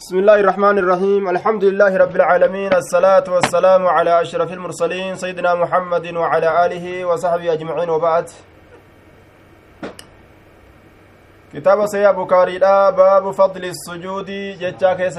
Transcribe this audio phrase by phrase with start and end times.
[0.00, 6.06] بسم الله الرحمن الرحيم الحمد لله رب العالمين الصلاة والسلام على أشرف المرسلين سيدنا محمد
[6.14, 8.26] وعلى آله وصحبه أجمعين وبعد
[11.52, 12.58] كتاب سيا بكاري
[13.00, 14.30] باب فضل السجود
[14.60, 15.16] جتا كيس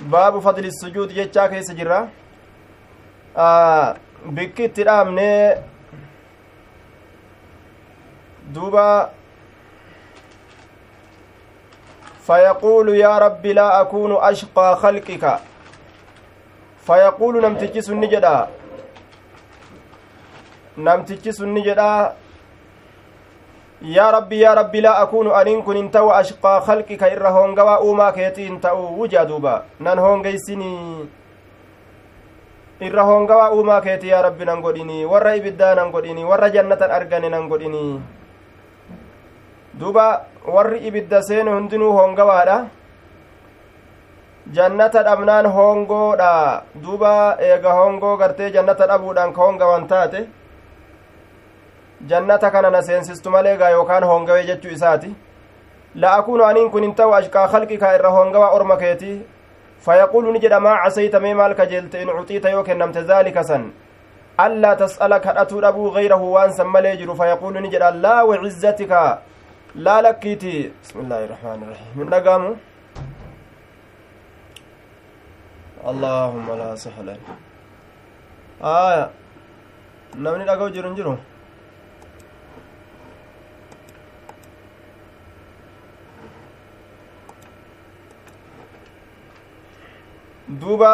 [0.00, 2.08] باب فضل السجود جتا كيس جرا
[3.36, 3.96] آه
[4.26, 5.20] بكت الأمن
[8.54, 9.21] دوبا
[12.26, 15.24] فيقول يا رب لا أكون أشقى خلقك
[16.86, 18.48] فيقول نمتج سنجدا
[20.78, 22.12] نمتج سنجدا
[23.82, 28.94] rabbi laa akuunu aniin kun hin ta'u ashqaa khalqika irra hoongawaa uumaa keetii hin ta'u
[28.98, 31.08] wujaa duuba nan hoongeysinii
[32.80, 37.28] irra hoongawaa uumaa keetii yaa rabbi nan godhinii warra ibiddaa nan godhinii warra jannatan argane
[37.28, 38.00] nan godhinii
[39.80, 40.06] duuba
[40.54, 42.56] warri ibidda seene hundinuu hoongawaadha
[44.56, 50.20] jannata dhabnaan hoongoodha duuba eega hoongoo gartee jannata dhabuudhaan ka hoongawan taate
[52.06, 55.14] jannata kana na seensistu malee gaa yookaan hoongawee jechuu isaati
[55.94, 59.16] la akuunu aniin kun hin ta'u ashqaa khalqikaa irra hoongawaa orma keetii
[59.86, 63.70] fayaquulu ni jedha maa casayta mee maal kajeelte in cuxiita yoo kennamte zaalika san
[64.44, 69.00] allaa tas'ala kadhatuu dhabuu gayrahu waan san malee jiru fayaquulu ni jedha laa wacizzatika
[69.74, 72.50] lakkiiti bismi illaahi irrahmaani irrahiim hin dhagaamu
[75.92, 77.20] allaahumma laa sahlan
[78.70, 79.06] aya
[80.26, 81.14] namni dhaga'u jiru hin jiru
[90.60, 90.92] duuba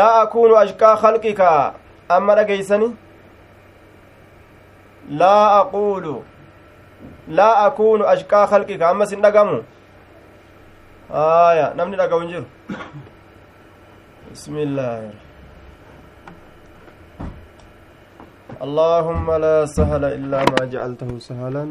[0.00, 1.52] laa akuunu ashqaa khalqika
[2.18, 2.90] amma dhageeysani
[5.22, 6.16] laa aquulu
[7.38, 9.62] laa akuunu ashqaa khalqika ammas hin dhagamu
[11.22, 12.48] aya namni dhagawu hin jiru
[14.30, 15.10] بسم الله
[18.62, 21.64] اللهم لا سهل إلا ما جعلته سهلا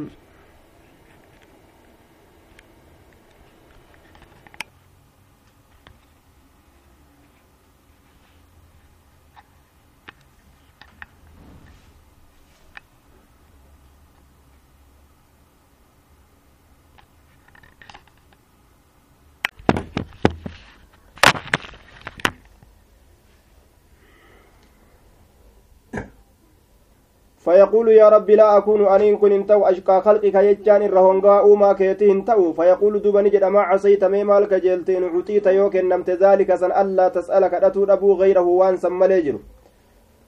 [27.50, 32.54] فيقول يا رب لا أكون أنين كن إنتو أشقى خلقك يجان الرهونغا أوما كيتي إنتو.
[32.54, 37.54] فيقول دوبا نجد ما عصيت مي مالك جلتين عطيت يوكن نمت ذلك سن ألا تسألك
[37.54, 39.38] أتو أبو غيره وان سماليجر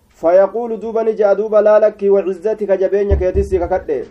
[0.09, 4.05] فيقول دوبا نجا دوبا لا لك وعزتك جبينك يتسيك كده.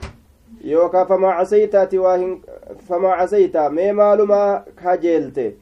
[1.09, 2.43] famaa casaytaati waa hin
[2.89, 5.57] famaa casayta mee maaluma kajeelte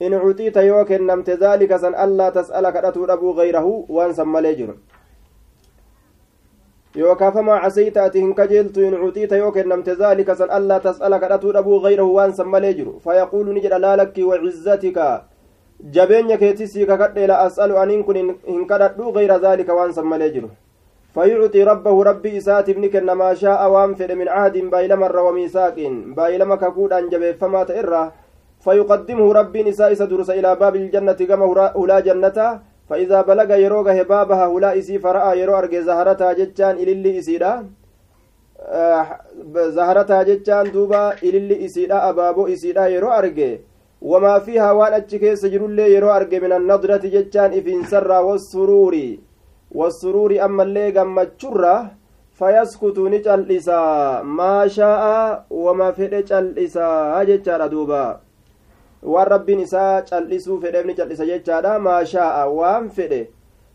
[0.00, 4.28] in cuxiita yoo kennamte daalika san allaa tas'ala kadhatuu dhabuu gayrahu waan san
[6.94, 11.52] yookaan famaa casayta ati hin kajeeltu in cuxiita yoo kennamte daalika san allaa tas'ala kadhatuu
[11.56, 15.06] dhabuu gayrahu waan san malee jiru fayaquulu ni jedha laalakkii wacizzatika
[15.96, 20.50] jabeenya keetisii kakadhe la as'alu aniin kun hin kadhadhuu gayra daalika waan san malee jiru
[21.14, 25.76] فيعطي ربه ربي إسات ابن كن ما شاء وانفد من عهد بايلم الر وميثاق
[26.16, 28.12] بايلم ككود أنجب فما تئره
[28.64, 32.38] فيقدمه ربي نساء سدرس إلى باب الجنة كما هلا جنة
[32.88, 37.52] فإذا بلغ يروغه بابها هلا إسي فرأى يرو أرجي زهرتها جتان إلي إسيدا.
[39.76, 43.60] زهرتها جتان دوبا إلي إسيدا أبابو إسيدا يرو أرجي
[44.02, 48.94] وما فيها وان أتشكي سجروا يرو أرجي من النضرة جتان إفين سر والسرور
[49.78, 51.90] والسرور أما اللي قمتشرة
[52.38, 53.80] فيسكت نجلسا
[54.22, 55.02] ما شاء
[55.50, 58.23] وما فد جلسا جتشارا دوبا.
[59.04, 63.22] Waan rabbiin isaa callisuu fedheef ni callisa jechaadha maashaa'a waan fedhe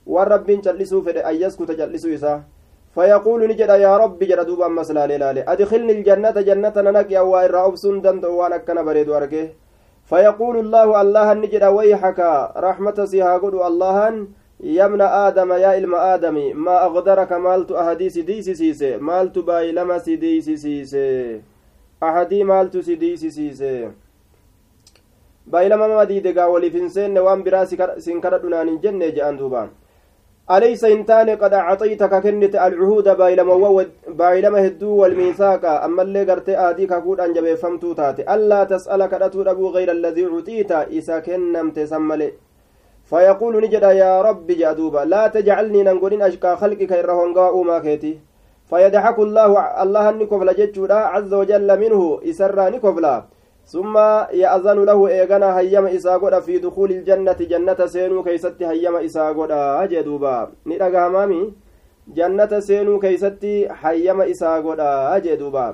[0.05, 2.39] waan rabbiin callisuu fedhe ayyaskuta callisuu isaa
[2.95, 8.01] jedha yaa rabbi jedha duuba ammas laale laale adkilni iljannata jannata nanaqi awwaa irraa obsuun
[8.01, 9.43] danda'u waan akkana bareedu arge
[10.09, 14.27] fayaquulu allaahu allahan ni jedha wayhaka raxmata si haa godhu allahan
[14.59, 21.41] yabna aadama yaa ilma aadami maa aqdaraka maaltu ahadii si diisisiise maaltu baay'ilama si diisisiise
[22.01, 23.91] ahadii maaltu si diisisiise
[25.53, 27.65] baay'ilama mama diidegaa waliif hin seenne waan biraa
[28.07, 29.63] sin kadhadhu naan hin jenne je'an duuba
[30.57, 37.95] alaysa hin taane qad acxaytaka kennite alcuhuuda baay'ilama hedduu walmiisaaqa ammallee gartee aadii kakuudhaan jabeeffamtuu
[38.03, 42.29] taate allaa tas'ala kadhatuu dhabuu gayra alladii cuxiita isa kennamte san male
[43.09, 48.19] فيقول نجد يا رب جادوبا لا تجعلني ننقل أشقى خلقك إرهون أوما كيتي
[48.69, 49.51] فيدحك الله
[49.83, 53.15] الله نكفل جتشودا عز وجل منه إسرى نكفلا
[53.69, 53.97] ثم
[54.43, 57.37] يأذن له إيغانا هيما إساغودا في دخول الجنة.
[57.51, 61.53] جنة سينو كيستي هيما إساغودا جدوبا ندقى مامي.
[62.17, 65.67] جنة سينو كيستي هيما إساغودا جدوبا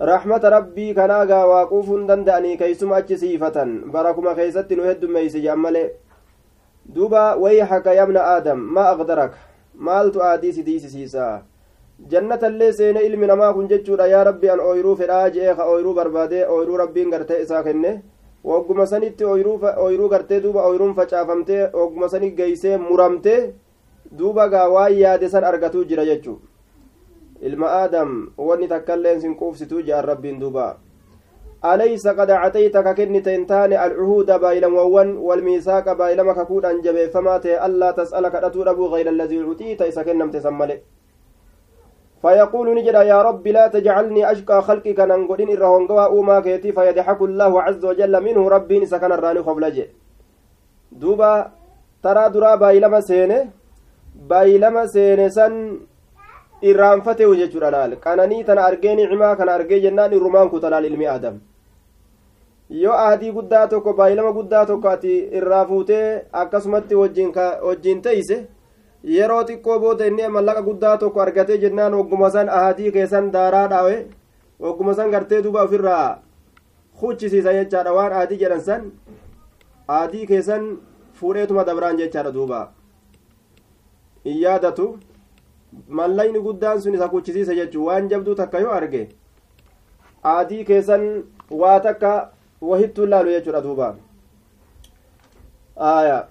[0.00, 3.56] رحمة ربي كناغا واقوف دندأني كيسم أجسيفة
[3.92, 5.90] بركما كيستي نهد ميسي جمالي
[6.86, 9.32] دوبا ويحك يا ابن آدم ما أغدرك؟
[9.74, 11.42] مالت آديسي ديسي سيسا.
[12.10, 16.46] Jannatallee seene ilmi namaa kun jechuudha yaa rabbi an ooyruu fedhaa jee ka ooyruu barbaade
[16.54, 17.92] ooyruu rabbiin gartee isaa kenne
[18.44, 23.52] wagguma sanitti ooyruu gartee duuba ooyruun facaafamtee wagguma sani geeysee muramtee
[24.18, 26.38] duuba gaa waan yaade san argatuu jira jechuu
[27.40, 28.10] ilma aadam
[28.48, 30.66] wanni takkailleen sin quufsituu je'an rabbiin duuba
[31.62, 38.64] acatayta ka kennite hin taane alcuhuuda baayilamawwan walmiisaaqa baayilama kakuudhaan jabeeffamaa ta'e allaa tas'ala kadhatuu
[38.64, 40.82] dhabuu gayra allazii uciita isa kennamte san male
[42.24, 47.52] فيقول نجد يا رب لا تجعلني أشقى خلقك ننقلين إرهون قوى أوما كيتي فيضحك الله
[47.66, 49.84] عز وجل منه ربي سكن الراني خبلجي
[51.00, 51.32] دوبا
[52.04, 53.40] ترى درا بايلما سينه
[54.30, 55.54] بايلما سينه سن
[56.70, 61.34] irraanfate jechuudha laal qananii tana argee nicimaa kana argee jennaan irrumaan kutalaal ilmi aadam
[62.82, 66.06] yoo ahadii guddaa tokko baay'ilama guddaa tokko ati irraa fuutee
[66.42, 68.38] akkasumatti wajjiin teeyse
[69.12, 73.96] yeroo xiqqoo booda inni mallaqa guddaa tokko argatee jennaan ogguma san ahadii keessan daaraa dhaawe
[74.68, 76.18] ogguma san gartee duuba ofirraa
[77.00, 78.86] huchisiisa jechaadha waan ahadii jedhan san
[79.88, 80.70] ahadii keessan
[81.20, 82.60] fuudheetuma dabraan jechaadha duuba
[84.24, 84.86] in yaadatu
[86.00, 89.02] mallayni guddaan sun isa kuchisiisa jechuu waan jabduu takka yoo arge
[90.32, 91.08] ahadii keessan
[91.62, 92.12] waa takka
[92.70, 93.88] wahittuu laalu jechuudha duuba
[95.90, 96.22] aayaa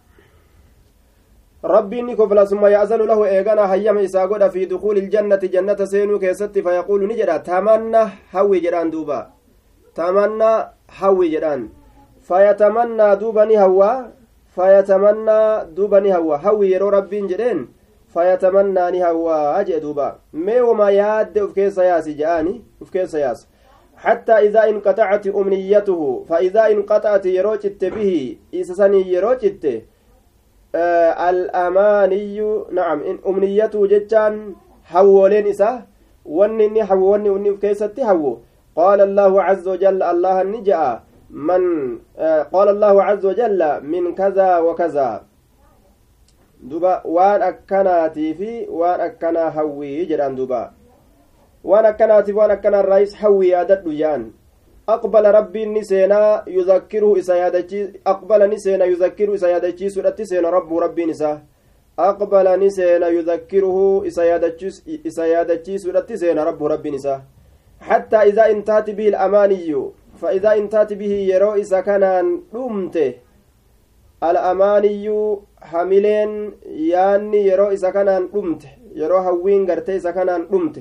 [1.64, 6.20] rabbiin ni kofla summa ya'zanu lahu eegana hayyama isaa godha fi dukuuli iljannati jannata seenuu
[6.20, 9.32] keessatti fayaquulu ni jedha tamanna hawwi jedhaan duuba
[9.96, 11.70] tamanna hawwi jedhaan
[12.28, 14.10] fayatamannaa duuba ni hawwa
[14.56, 17.68] fayatamannaa duuba ni hawwa hawwi yeroo rabbiin jedheen
[18.14, 23.48] fayatamannaa ni hawwaa jee duuba mee wama yaadde uf keessa yaasi je'aani uf keessa yaasa
[24.04, 29.84] حتى إذا انقطعت أمنيته فإذا انقطعت يروجت به إسسني يروجت
[30.74, 34.56] al'amaaniyyu na'am umniyyatu jechaan
[34.94, 35.82] hawwooleen isaa
[36.26, 38.42] wanni inni hawwo wanni inni uf keessatti hawwo
[38.76, 41.64] qaala allaahu caza wajalla allahan ni je'a man
[42.52, 45.22] qaala allaahu caza wajalla min kazaa wa kazaa
[46.70, 50.74] duba waan akkanaatii fi waan akkanaa hawwii jedhaan duba
[51.64, 54.32] waan akkanaatiif waan akkanaarraayis hawwii yaadadhu jedhan
[57.18, 61.42] isa yaadachii aqbala ni seena yuzakkiruhu isa yaadachiisuudhatti seena rabbu rabbiin isaa
[61.98, 64.26] aqbala ni seena yuzakkiruhu isa
[65.04, 67.22] isa yaadachiisuudhatti seena rabbu rabbiin isaa
[67.84, 69.92] حتى إذا انتهت به الأماني
[70.22, 72.04] فإذا انتهت به يرو إذا كان
[72.54, 73.16] دمت
[74.24, 78.64] الأماني حملين يعني يرو إذا كان دمت
[78.96, 80.76] يرو هوين غرتي إذا كان دمت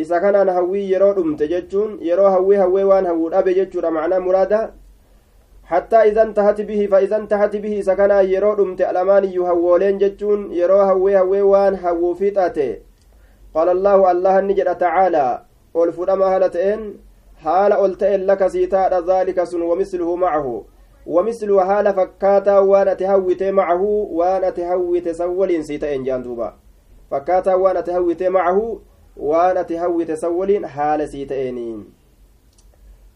[0.00, 4.72] isa kanaan hawwii yeroo dhumte jechuun yeroo hawwii hawwee waan hawwuu dhabe jechuudha macnaa muraada
[5.62, 10.48] hattaa idan tahati bihi fa idan tahati bihi isa kanaan yeroo dhumte alamaaniyyuu hawwooleen jechuun
[10.52, 12.82] yeroo hawwee hawwee waan hawwuu fiixate
[13.54, 15.40] qaala allaahu allahan ni jedha tacaalaa
[15.74, 16.82] ol fudhama haala ta'een
[17.44, 20.66] haala ol ta'een laka taadha dhaalika sun wamisluhu macahu
[21.06, 26.22] wamislu haala fakkaataa waan ati hawwite macahu waan ati hawwite san waliin sii ta'een jaan
[26.22, 26.54] duuba
[27.10, 28.82] fakkaataa waan ati hawwite macahu
[29.16, 31.84] waan ati hawwite san waliin haala sii ta'eeniin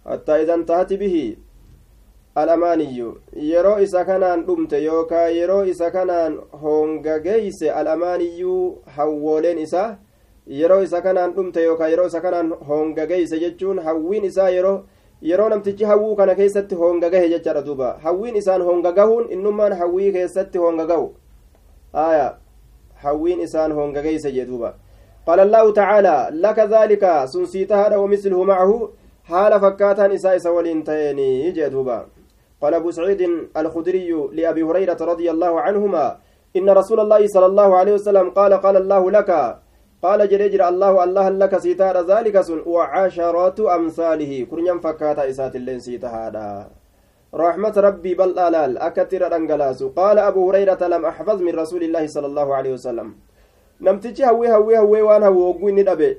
[0.05, 1.39] hattaa idan tahati bihi
[2.35, 3.21] alamaaniyyu
[3.51, 9.97] yeroo isa kanaan dhumte yookaa yeroo isa kanaan hongageeyse alamaaniyyuu hawwooleen isaa
[10.47, 14.85] yeroo isa kanaan dhumte yookaa yeroo isa kanaan hongageeyse jechuun hawwiin isaa yeroo
[15.23, 21.15] yeroo namtichi hawwuu kana keessatti hongagahe jechaadha duuba hawwiin isaan hongagahuun innummaan hawwii keessatti hongagahu
[21.93, 22.37] aya
[22.95, 24.75] hawwiin isaan hongageeyse jee duuba
[25.27, 28.71] قال الله تعالى لك ذلك سنسيتها ومثله معه
[29.25, 31.51] حال فكاتا إساء سولين تيني.
[31.57, 31.99] جدوبا
[32.63, 33.21] قال أبو سعيد
[33.57, 36.17] الخدري لأبي هريرة رضي الله عنهما
[36.57, 39.31] إن رسول الله صلى الله عليه وسلم قال قال الله لك.
[40.05, 44.33] قال جريجر الله الله لك سيتار ذلك سن وعشرات أمثاله.
[44.51, 46.69] كرنيا فكاتا إسات اللين سيتها
[47.35, 52.27] رحمة ربي بل آلال أكتر أنجلاس قال أبو هريرة لم أحفظ من رسول الله صلى
[52.27, 53.09] الله عليه وسلم.
[53.81, 56.19] Namtichi hawwee hawwee hawwee waan hawwu ogguu inni dhabe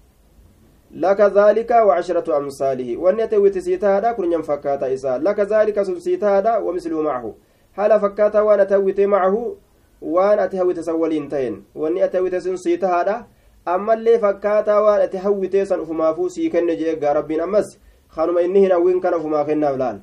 [0.94, 3.20] معه وان أتهوته سولي انتهن دوبا سنسيت هذا جران دوبا لك ذلك وعشرة أمثاله وأن
[3.20, 7.34] يتوي سيتا هذا كن فكاتا إسا لك ذلك سيتا هذا ومثله معه
[7.72, 9.56] حال فكاتا وأنا تويت معه
[10.02, 13.26] وأن أتهوت سولين تين وأن أتويت سيتا هذا
[13.68, 17.78] أما اللي فكاتا وأن أتهوت سن أفمافو سيكن جيك ربين أمس
[18.08, 20.00] خانما إنه نوين كان أفما خنا بلال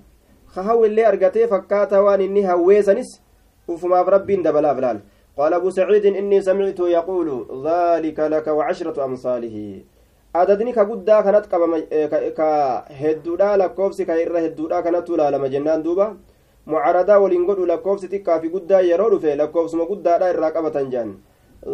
[0.47, 3.21] خهو اللي أرقتي فكاتا وأن إني هويسنس
[3.69, 4.99] أفماف ربين دبلا بلال
[5.37, 7.27] قال أبو سعيد إني سمعت يقول
[7.67, 9.83] ذلك لك وعشرة أمثاله
[10.33, 11.77] adadni ka guddaa kanat qabama
[12.35, 16.15] ka hedduudha lakkoofsi ka irra hedduudha kanattu ilaalama jennaan duuba
[16.65, 21.11] mucaradaa waliin godhu lakkoofsi xiqqaa fi guddaa yeroo dhufe lakkoofsuma guddaadha irraa qabatan jedhan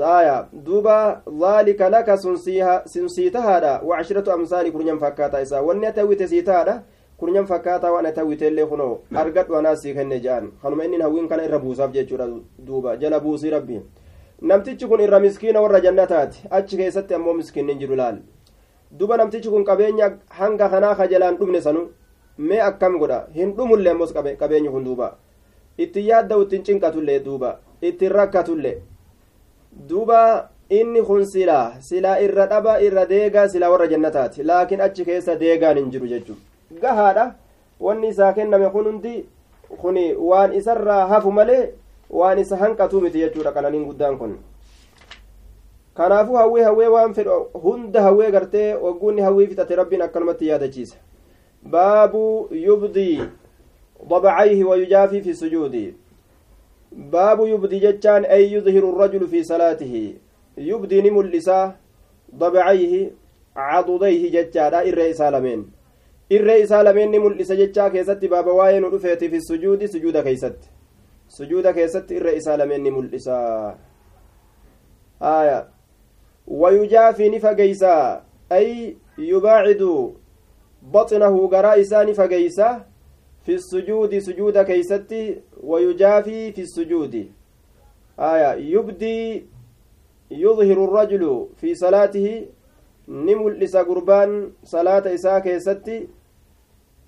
[0.03, 6.27] aya duuba dhaalika laka sun sii tahaadha wacshiratu amsaali kurnyan fakkaataa isaa wanni ati hawwite
[6.27, 6.81] sii tahaadha
[7.17, 8.11] kurnyan fakkaataa waan
[8.41, 12.27] illee kunoo argadhu anaas sii kenne jedhan kanuma inni hawwiin kana irra buusaaf jechuudha
[12.65, 13.83] duuba jala buusii rabbiin
[14.41, 18.19] namtichi kun irra miskiina warra jannataati achi keessatti ammoo miskiinni jiru laal
[18.91, 21.81] duba namtichi kun qabeenya hanga kanaa kajalaan dhumne sanu
[22.37, 25.15] mee akkam godha hin dhumullee ammos qabeenyi kun duuba
[25.77, 28.77] itti yaadda'u ittiin cinqatullee duuba ittiin rakkatullee
[29.89, 35.35] duuba inni kun silaa silaa irra dhaba irra deegaa silaa warra jannataati laakiin achi keessa
[35.39, 37.25] deegaan hin jiru jechuudha gahaadha
[37.87, 39.15] wanni isaa kenname kun hundi
[39.81, 39.97] kun
[40.29, 41.63] waan isarraa hafu malee
[42.19, 44.37] waan isa hanqatuu miti jechuudha qananiin guddaan kun.
[45.93, 50.97] Kanaafuu hawwee hawwee waan fedhu hunda hawwee gartee wagguunni hawwii fixate rabbiin akkanumatti yaadachiisa.
[51.63, 53.21] Baabu yubdii
[54.07, 55.93] ضبعيه ويجافي في السجود
[56.91, 60.13] باب يبدي جتان أي يظهر الرجل في صلاته
[60.57, 61.75] يبدي نملسا
[62.35, 63.11] ضبعيه
[63.55, 65.71] عضديه جتادا إرى سالمين
[66.31, 70.59] إرى سالمين نملسا جتا كيست باب واين رفيت في السجود سجود كيست
[71.27, 73.37] سجود كيست إرى سالمين نملسا
[75.21, 75.67] آية
[76.49, 80.11] ويجافي نفقيسا أي يباعد
[80.93, 82.85] بطنه غرائسا نفقيسا
[83.45, 87.13] في السجود سجود كيستي ويجافي في السجود.
[88.19, 89.45] آية يبدي
[90.31, 92.45] يظهر الرجل في صلاته
[93.07, 96.07] نملس قربان صلاة إساء كيستي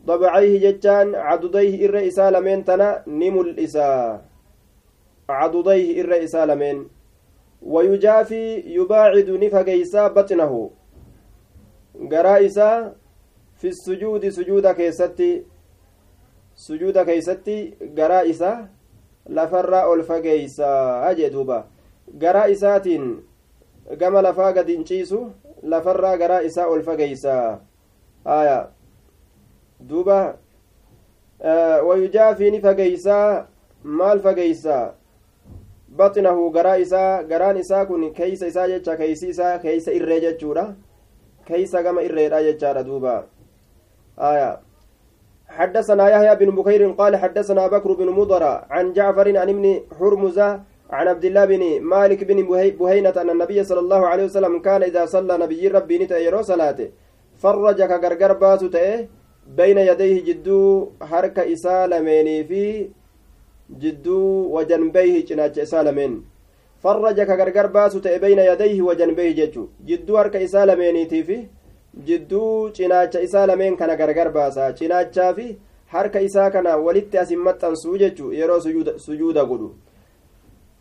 [0.05, 4.21] ضبعيه جتان عدديه إر إساء لمن تنا نملسا
[5.29, 6.85] عدديه إر إساء لمن.
[7.61, 10.71] ويجافي يباعد نفقيسا بطنه
[12.11, 12.95] قرائسا
[13.55, 15.43] في السجود سجود كيستي
[16.55, 18.69] سجود كيستي قرائسا
[19.29, 21.65] لفر الفقيسا دوبا
[24.53, 25.31] gad hin ciisu
[25.63, 27.59] lafarraa garaa isaa ol fageysa
[28.25, 28.69] aya
[29.79, 30.37] duuba
[31.87, 33.47] wayujaafii ni fageysaa
[33.83, 34.93] maal fageysaa
[35.97, 40.65] baxinahu garaa isaa garaan isaa kun keeysa isaa jecha keeysi isaa keeysa irree jechuudha.
[41.47, 43.23] Keeysa gama irreedha jechaadha duuba.
[44.17, 44.59] Aya.
[45.51, 49.65] حدثنا يحيى بن بكير قال حدثنا بكر بن مضر عن جعفر عن ابن
[49.99, 50.49] حرمزة
[50.89, 52.39] عن عبد الله بن مالك بن
[52.79, 56.87] بهينة أن النبي صلى الله عليه وسلم كان إذا صلى نبي ربي نتأيرو صلاته
[57.43, 58.67] فرج كغرغر باسو
[59.47, 62.89] بين يديه جدو حركة إسالمين في
[63.79, 66.21] jidduu wajanbeeyhi cinaacha isaa lameen.
[66.83, 69.69] Farraja ka gargar baasu ta'e beyna yadayhi wajanbeeyhi jechu.
[69.85, 71.47] Jidduu harka isaa lameeniitii fi
[72.05, 74.73] jidduu cinaacha isaa lameen kana gargar baasa.
[74.73, 78.59] Cinaachaa fi harka isaa kana walitti asin maxxansuu jechu yeroo
[78.97, 79.75] sujuuda godhu.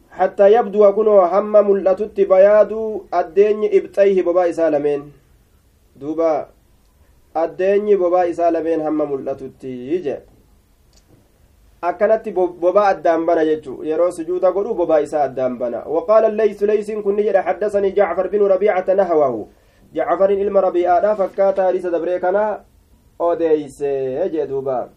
[0.09, 5.03] Hattaa yabduwa kunoo hamma mul'atutti bayaaduu addeenyi ibxayhi bobaa isaa lameen.
[6.01, 6.49] Duuba
[7.35, 10.17] addeenyi bobaa isaa lameen hamma mul'atutti je
[11.83, 17.03] akkanatti bobaa addaan bana jechu yeroo sujuuda godhu bobaa isaa addaan bana waqaala leysu leysiin
[17.03, 19.49] kunni jedhe xaddasanii jacfar binu rabiicata nahawahu
[19.93, 22.45] jacfarin ilma rabii'aadha fakkaata hadiisa dabree kana
[23.19, 23.95] odeeyse
[24.33, 24.89] jee duuba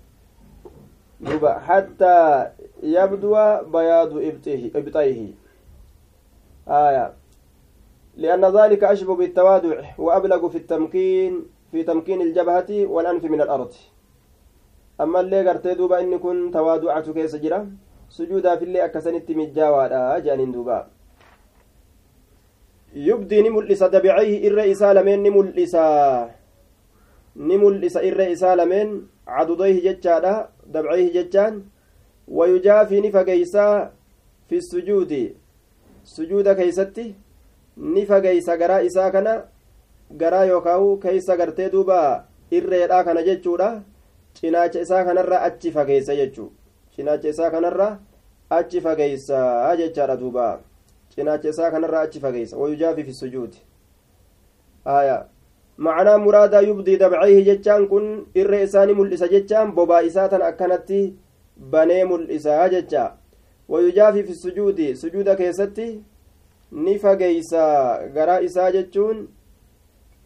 [1.20, 2.52] duuba hattaa
[2.98, 5.34] yabduwa bayaadu ibxayhi
[6.68, 7.14] آية
[8.18, 13.74] لأن ذلك أشبه بالتوادع وأبلغ في التمكين في تمكين الجبهة والأنف من الأرض
[14.98, 17.66] ammallee gartee duuba inni kun tawaaducatu keessa jira
[18.10, 20.78] sujuudaafillee akkasanitti mijjaawaadha jedhaniin duuba
[23.08, 25.84] yubdii ni mul'isa dabicayhi irra isaa lameen ni mul'isa
[27.36, 28.90] ni mul'isa irra isaa lameen
[29.26, 30.34] cadudayhi jechaadha
[30.74, 31.64] dabcayhi jechaan
[32.28, 33.90] wayujaafii ni fageysaa
[34.50, 35.24] fi sujuudi
[36.16, 37.16] sujuuda keeysatti
[37.78, 39.34] ni fageysa garaa isaa kana
[40.22, 42.00] garaa yookaahu keeysa gartee duuba
[42.52, 43.70] irreedha kana jechuudha
[44.34, 46.52] cinaacha isaa kanarra achi fageeysa jechuu
[46.96, 48.00] cinaacha isaa kanarra
[48.50, 50.62] achi fageeysa jechaadha duuba
[51.16, 53.50] cinaacha isaa kanarra achi fageeysa wayujaafi fi
[54.86, 55.26] aya
[55.78, 61.02] macnaa muraadaa yubdii dabcayhi jechaan kun irra isaa ni mul'isa jechaan bobaa isaa tan akkanatti
[61.72, 63.06] banee mul'isa jecha
[63.70, 65.88] wayujaafi fi sujuudi sujuuda keessatti
[66.72, 67.64] ni fageeysa
[68.14, 69.28] garaa isaa jechuun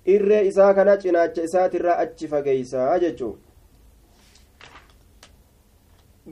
[0.05, 3.37] irree isaa kana cinaacha isaatirraa achi fageeysa jechuu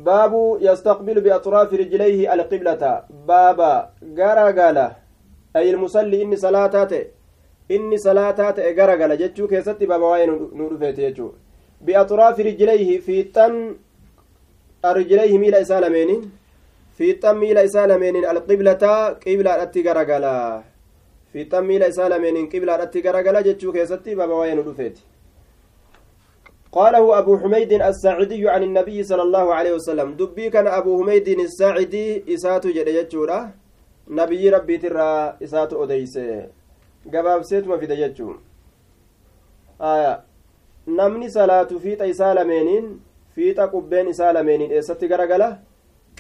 [0.03, 4.95] biaxraafi rijlayhi alqiblata baaba garagala
[5.53, 7.03] ay ilmusalli inni salaataa ta'e
[7.69, 11.31] inni salaataa ta'e garagala jechuu keessatti baaba waa'ee nu dhufeete jechuu
[11.85, 13.55] biaxraafi rijlayhi fiixan
[14.99, 16.21] rijlayhi miila isaa lameeniin
[16.97, 20.63] fiixan miila isaa lameeniin alqiblata qiblaadhatti garagala
[21.33, 25.01] fiixan miila isaa lameeniin qiblaadhatti garagala jechuu keessatti baaba waa'ee nu dhufeeti
[26.75, 30.07] قاله أبو حميد الساعدي عن النبي صلى الله عليه وسلم.
[30.19, 33.39] دبي كان أبو حميد الساعدي إساتو جد جتشورا
[34.19, 35.09] نبي ربي ترى
[35.43, 36.51] إساتو أديسة.
[37.13, 38.29] قباب سيتما في دجتشو
[39.81, 40.13] آية.
[40.87, 42.85] نمني صلاة فيتا إسالمينين
[43.35, 45.49] فيتا قبين إسالمينين إساتي غرغلا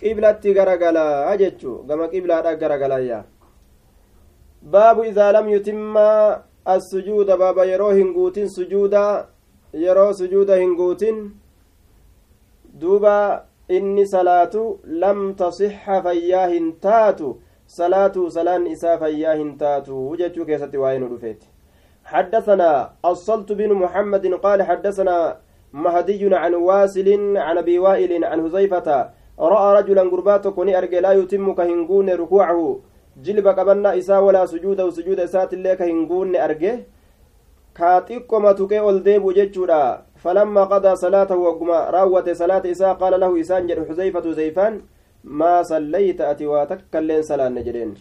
[0.03, 3.19] قبلتي غرغلا أجتشو كما قبلة غرغلا يا.
[4.63, 5.97] باب إذا لم يتم
[6.67, 7.27] السجود.
[7.43, 9.34] باب يروهن قوتين سجودا.
[9.83, 11.17] Yeroo sujuuda hin guutin
[12.83, 13.45] duuba
[13.79, 17.33] inni salaatu lam tasixa fayyaa hin taatu
[17.79, 21.47] salaatu salaan isaa fayyaa hin taatu jechuu keessatti waa'ee nu dhufeeti.
[22.05, 25.37] حدثنا الصلت بن محمد قال حدثنا
[25.73, 29.09] مهدي عن واسل عن أبي وائل عن حذيفة
[29.39, 32.79] رأى رجلا قربات كوني أرجي لا يتم كهنقون ركوعه
[33.25, 36.73] جلب قبلنا إسا ولا سجود وسجود إسات الله كهنقون أرجي
[42.35, 44.81] salaata isaa qaala lahu isaan jedhe xuzeyfatu zeyfaan
[45.41, 47.91] maa sallayta ati waa takkailleen salaanne jedheen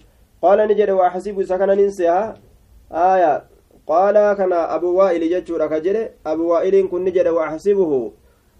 [0.45, 2.37] qaala ni jedhe waa xasibu isa kana nin seha
[2.91, 3.33] aya
[3.91, 8.01] qaala kana abu waa'ili jechuudha ka jedhe abu waa'iliin kun ni jedhe wa axsibuhu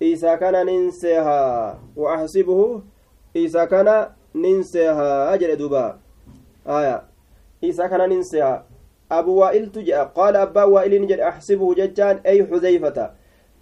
[0.01, 1.41] isa kana nin seha
[1.97, 2.83] wa axsibuhu
[3.35, 3.97] isa kana
[4.35, 5.99] nin seha jedhe duba
[6.67, 7.03] aya
[7.63, 8.23] isa kana nin
[9.15, 10.03] seha أبو وائل تجأ.
[10.03, 13.11] قال أبا وائل نجد أحسبه ججان أي حذيفة.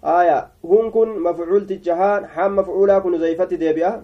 [0.03, 0.47] آية.
[0.65, 4.03] هون كن مفعول تجهان حام مفعولا كن زيفة ديبئة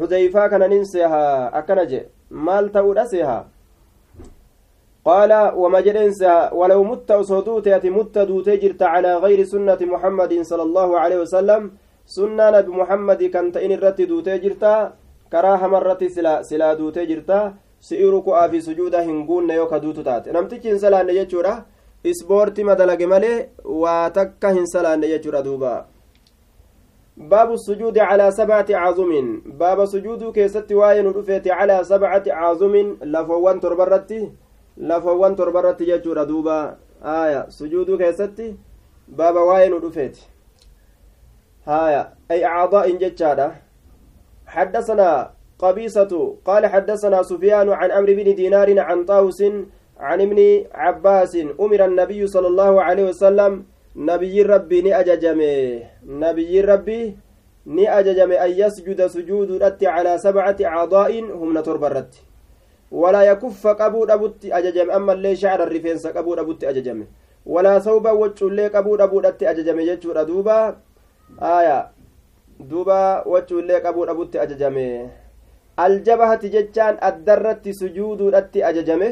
[0.00, 1.58] حذيفة كان ننسيها.
[1.58, 3.48] أكنج مال تقول أسيها.
[5.04, 10.62] قال وما جرنسها ولو مت وصدوت يأتي مت دوتي جرت على غير سنة محمد صلى
[10.62, 11.70] الله عليه وسلم.
[12.06, 14.92] سنة نبي محمد كانت إن الرت دوتي جرتا.
[15.32, 17.54] كراها مرة سلا سلا دوتي جرتا.
[17.80, 21.54] Si'i ruku'aa fi sujuuda hin guunne yoo kaduutu taate namtichi hin salaanne jechuudha
[22.04, 23.38] ispoortii madalage malee
[23.84, 25.72] waa takka hin salaanne jechuudha duuba
[27.28, 29.30] baabu sujuudi calaa sabcati caazumin
[29.62, 34.20] baaba sujuuduu keessatti waa'ee nu dhufeeti calaa sabcati caazumin lafoowwan torbarratti
[34.92, 36.58] lafoowwan torbarratti jechuudha duuba
[37.02, 38.54] haya sujuuduu keessatti
[39.16, 40.28] baaba waa'ee nu dhufeeti
[41.66, 43.50] haya ay acdaa'in jechaadha
[44.50, 45.30] حدثنا
[45.64, 46.12] قبيصة
[46.44, 49.40] قال حدثنا سفيان عن عمرو بن دينار عن طاوس
[49.98, 53.52] عن ابن عباس أمر النبي صلى الله عليه وسلم
[53.96, 57.16] نبي ربي ني أججمي نبي ربي
[57.66, 62.14] ني أججمي أن يسجد سجود رت على سبعة أعضاء هم نترب الرت
[62.90, 67.06] ولا يكف قبود أبوت أججم أما اللي شعر الرفينس قبود أبوت أججمي
[67.46, 70.76] ولا ثوب وجه اللي قبود أبوت أججمي جتشور دوبا
[71.42, 71.78] آية
[72.60, 75.08] دوبا وجه اللي قبود أبوت أججمي
[75.84, 79.10] aljabahati jechaan addarratti sujuuduudhatti ajajame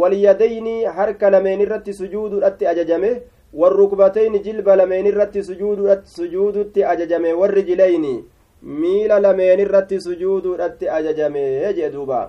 [0.00, 3.10] walyadayni harka lameenirratti sujuuduudhatti ajajame
[3.60, 5.42] warrukbatayni jilba lameenirratti
[6.16, 8.14] sujuudutti ajajame warri jilayni
[8.62, 11.44] miila lameenirratti sujuuduudhatti ajajame
[11.76, 12.20] jee duuba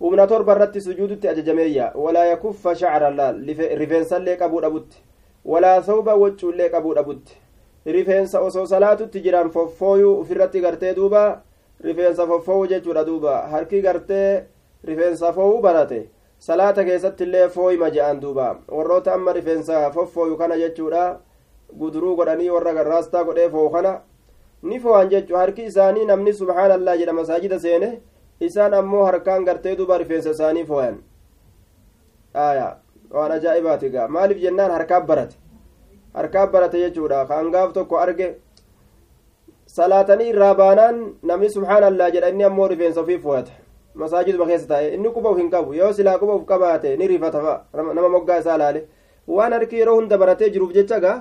[0.00, 3.42] humna torba irratti sujuudutti ajajameeyya walaa yakuffa shacra laal
[3.82, 5.02] rifeensallee qabuu dhabutti
[5.44, 7.36] walaa thawba waccuullee qabuu dhabutti
[7.86, 11.22] rifeensa osoo salaatutti jiran foffooyuu ufirratti gartee duuba
[11.84, 13.34] rifeensa foffoo'u jechuudha duuba.
[13.52, 14.44] Harki gartee
[14.84, 16.00] rifeensa fo'uu barate.
[16.38, 18.56] Salaata keessatti illee fooyima je'an duuba.
[18.68, 21.20] Warroota amma rifeensa foffooyu kana jechuudha.
[21.78, 24.00] Guduruu godhanii warra garraastaa godhee fookana
[24.62, 27.90] ni fo'an jechuu harki isaanii namni subhaanallaa jedha masaajida seene
[28.40, 30.96] isaan ammoo harkaan gartee duba rifeensa isaanii fo'an
[32.34, 32.76] aya
[33.10, 35.36] waan ajaa'ibaati gaa maaliif jennaan harkaan barate?
[36.14, 37.26] Harkaan barate jechuudha.
[37.26, 38.36] Kan gaaf tokko arge
[39.78, 43.52] salaatanii irraa baanaan namni subhaanallaa jedha inni ammoo rifeensa ofii fo'ate
[44.02, 47.42] masaajiduma keessa taa'e inni quba hin qabu yoo silaa quba uf qabaate ni rifata
[47.74, 48.80] nama moggaa isaa laale
[49.36, 51.16] waan harki yeroo hunda baratee jiruuf jecha gaa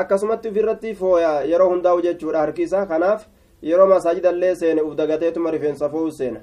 [0.00, 3.26] akkasumatti ofirratti fooya yeroo hundaa'u jechuudha harki isaa kanaaf
[3.70, 6.40] yeroo masaajidallee seene uf dagateetuma rifeensa fo'u seena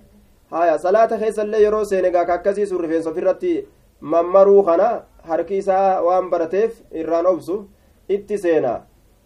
[0.51, 3.53] haya salaata keessallee yeroo seene gaa akkasii sun rifeensa ofirratti
[4.01, 4.91] mammaruu kana
[5.31, 7.57] harki isaa waan barateef irraan obsu
[8.17, 8.73] itti seena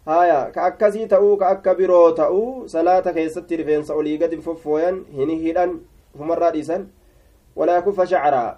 [0.06, 5.30] haya ka akkasii ta'uu ka akka biroo ta'uu salaata keessatti rifeensa olii gadi foffooyan hin
[5.44, 5.78] hidhan
[6.14, 6.86] ufumarraa dhiisan
[7.56, 8.50] walaa kufa shacraa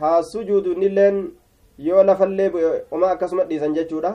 [0.00, 1.18] haa sujuudu innilleen
[1.78, 2.50] yoo lafallee
[2.90, 4.12] uma akkasuma dhiisan jechuudha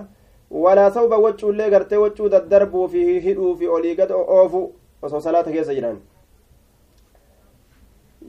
[0.52, 4.62] walaa sauba waccuullee gartee waccuu daddarbuu fi hidhuu fi olii gad oofu
[5.02, 6.00] osoo salaata keessa jiran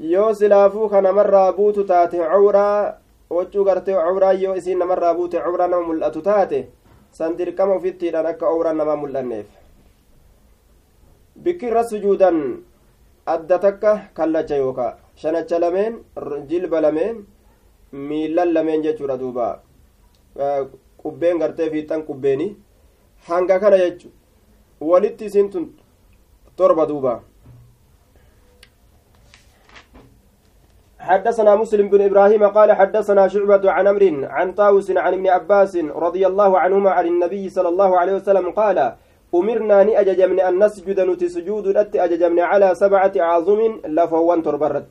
[0.01, 2.95] yoo silaafuu ka namarraa buutu taate cawraa
[3.31, 6.61] waccuu gartee cawraa yoo isiin namarraa buute cawraa nama mul'atu taate
[7.18, 9.46] san dirqama ufittiidhaan akka cawraan namaa mul'anneef
[11.42, 12.38] bikkirra sujuudan
[13.35, 15.94] adda takka kallacha yookaa shanacha lameen
[16.51, 17.16] jilba lameen
[18.09, 19.46] miilan lameen jechuudha duuba
[21.03, 22.49] qubbeen gartee fiixan qubbeeni
[23.29, 24.09] hanga kana jechu
[24.90, 25.66] walitti isin tun
[26.57, 27.12] torba duuba
[31.01, 34.05] حدثنا مسلم بن إبراهيم قال حدثنا شعبة عن أمر
[34.37, 38.93] عن طاووس عن ابن عباس رضي الله عنهما عن النبي صلى الله عليه وسلم قال
[39.35, 44.91] أمرنا ني أججمن أن نسجد نتي سجود أتي أججمن على سبعة أعظم لفوان تربرت.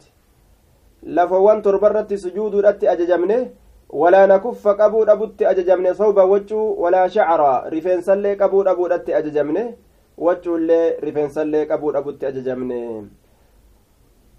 [1.03, 3.31] لفوان تربرت سجود أتي أججمن
[3.89, 7.41] ولا نكف قبود أبوت أججمن صوب وجو ولا شعر
[7.73, 9.57] رفين سلي قبود أبود أتي أججمن
[10.17, 13.07] وجو اللي رفين سلي قبود أبوت أججمن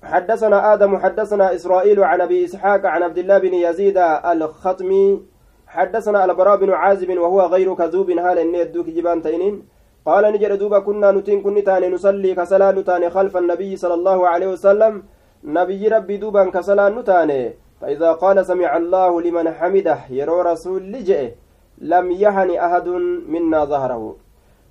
[0.02, 5.22] حدثنا آدم حدثنا إسرائيل عن أبي إسحاق عن عبد الله بن يزيد الختمي
[5.66, 9.62] حدثنا البراء بن عازب وهو غير كذوب هال إني يدوك جبان تينين.
[10.06, 14.46] قال نجد دوبا كنا نتين كن تاني نصلي كسلا نتاني خلف النبي صلى الله عليه
[14.46, 15.02] وسلم.
[15.44, 21.32] نبي ربي دوبا كسلا نتاني فإذا قال سمع الله لمن حمده يرو رسول لجئ
[21.78, 22.88] لم يهن أحد
[23.28, 24.16] منا ظهره.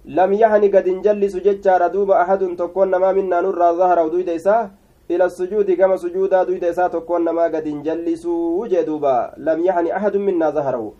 [0.06, 4.72] لم يهن قد انجلس ججار دوبا أحد تكون ما منا نرى ظهره دويد إساه
[5.12, 8.26] إلى السجود كما سجودا دويد إساه تكون ما قد انجلس
[8.60, 10.93] وجدوبا لم يهن أحد منا ظهره.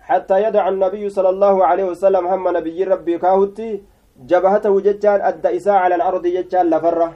[0.00, 3.82] حتى يدع النبي صلى الله عليه وسلم هم نبي ربي كاهتي
[4.30, 7.08] جبهته ججان أدى إساء على الأرض ججان لفرة.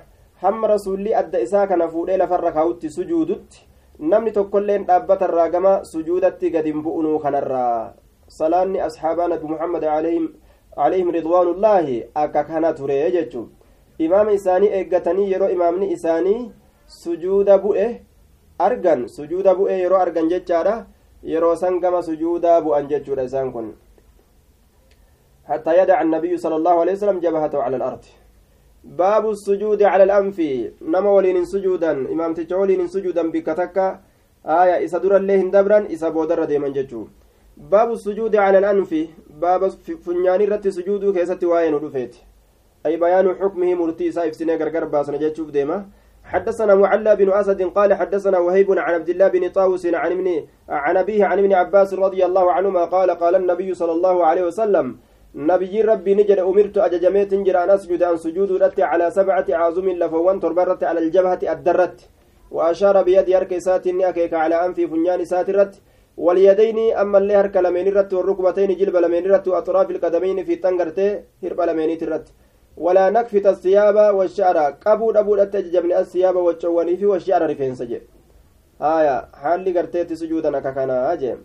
[0.43, 3.53] هم رسولي أدى إساء كان فولي لفرة كاهتي سجودت.
[4.01, 7.93] dhaabbata irraa gama sujuudatti gad hin bu'unuu kanarraa
[8.27, 13.51] salaanni asxaabaa nabi muhammad alayhim ridwaanullaahi akka kana ture jechuun
[13.99, 16.51] imaama isaanii eeggatanii yeroo imaamni isaanii
[16.87, 17.87] sujuuda bu'e
[18.59, 20.87] argan sujuuda bu'e yeroo argan jechaadha.
[21.23, 23.75] Yeroo san gama sujuudaa bu'an jechuudha isaan kun.
[25.43, 28.05] حتى يدع النبي صلى الله عليه وسلم جبهته على الأرض
[28.85, 30.39] باب السجود على الأنف
[30.83, 33.77] نما ولين سجودا إمام تجولين سجودا بكتك
[34.47, 37.03] آية إسا در الله دبرا إسا بودر ديما ججو
[37.57, 38.91] باب السجود على الأنف
[39.43, 39.69] باب
[40.05, 42.15] فنياني رت سجود كيست واين ودفيت
[42.87, 45.87] أي بيان حكمه مرتي سايف سنة غرغر باسنا جتشوف ديما.
[46.25, 50.97] حدثنا معلى بن أسد قال حدثنا وهيب عن عبد الله بن طاووس عن ابن عن
[50.97, 54.97] أبيه عن ابن عباس رضي الله عنهما قال قال النبي صلى الله عليه وسلم
[55.35, 60.41] نبي ربي نجد أمرت أججميت جرى أن أسجد أن سجود رت على سبعة عظم لفوان
[60.41, 61.99] تربرت على الجبهة الدرت.
[62.51, 65.75] وأشار بيد يرك ساتني أكيك على أنف فنيان ساترت.
[66.17, 71.09] واليدين أما اللي هرك لمين رت والركبتين جلب لمين رت وأطراف القدمين في تنقرتي
[71.43, 72.27] هرب لمين ترت.
[72.77, 74.59] ولا نكفت الثياب والشعر.
[74.87, 78.03] قبو دبو أتججبني الثياب والشواني في والشعر رفين سجي
[78.81, 81.13] آية حالي قرتيت سجودا ككنا.
[81.13, 81.39] أجيم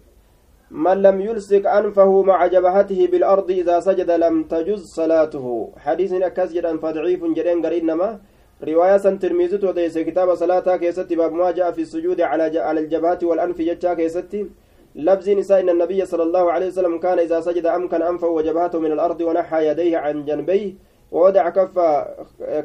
[0.71, 5.71] من لم يلصق أنفه مع جبهته بالأرض إذا سجد لم تجز صلاته.
[5.77, 8.19] حديث أكاس جدا فضعيف جدين قريب نما.
[8.63, 11.15] رواية ترميزت وديس كتاب صلاة كيستي.
[11.15, 14.49] باب ما جاء في السجود على على الجبهة والأنف جتا كيستي.
[14.95, 18.91] لفظ نساء إن النبي صلى الله عليه وسلم كان إذا سجد أمكن أنفه وجبهته من
[18.91, 20.73] الأرض ونحى يديه عن جنبيه.
[21.11, 21.75] ووضع كف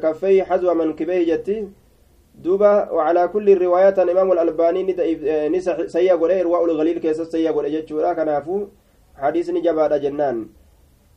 [0.03, 1.67] كفيه حذو منكبيه جتي.
[2.35, 4.81] دوبا وعلى كل الروايات الإمام الألباني
[5.49, 8.13] نسى سيا قولي إرواء الغليل كيس سيا قولي جتشورا.
[8.13, 8.67] كنافو
[9.15, 10.47] حديث نجبا جنان.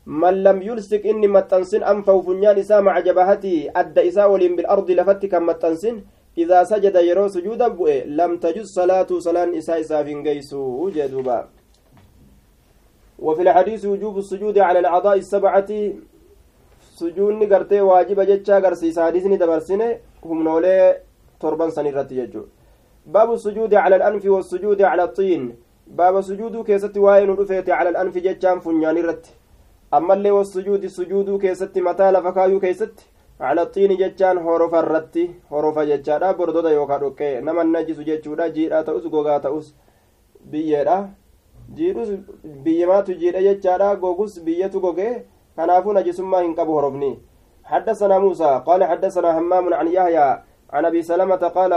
[0.07, 5.35] من لم يلصق إني متنسن أنفه فنيان إسا مع جبهتي أدى إسا ولين بالأرض لفتك
[5.35, 5.97] متنسن.
[6.39, 10.89] إذا سجد يرو سجودا بؤي لم تجز صلاة صلاة إسا إسا فين جيسو.
[10.95, 11.49] جدوبا
[13.19, 15.71] وفي الحديث وجوب السجود على الأعضاء السبعة
[16.99, 19.05] sujuunni gartee waajiba jechaa agarsiisa.
[19.07, 19.89] Hadiisni dabarsine
[20.29, 20.95] humnoolee
[21.41, 22.47] torban san irratti jechuu
[23.07, 25.45] baabu sujuudi cala alanfi wasujuudi cala axiin
[25.99, 29.31] baaba sujuuduu keessatti waa'ee nu dhufeete cala alanfi jechaan funyaan irratti.
[29.97, 33.05] Ammallee wasujuudi sujuuduu keessatti mataa lafa kaayuu keessatti
[33.39, 36.35] cala axiini jechaan horofa irratti horofa jechaadha.
[36.35, 38.51] Bordoda yookaa dhoqqee nama najisu jechuudha.
[38.57, 39.75] Jiidhaa ta'us gogaa ta'us
[40.51, 40.99] biyyeedha.
[41.77, 42.11] Jiidhus
[42.65, 43.95] biyyamaatu jiidha jechaadha.
[43.97, 45.15] Gogus biyyatu gogee
[45.57, 47.19] كنافو نجسما هنقبو هربني
[47.65, 50.29] حدثنا موسى قال حدثنا همام عن يحيى
[50.71, 51.73] عن أبي سلمة قال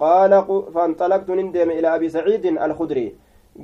[0.00, 0.32] قال
[0.74, 3.16] فانطلقت نندم إلى أبي سعيد الخدري.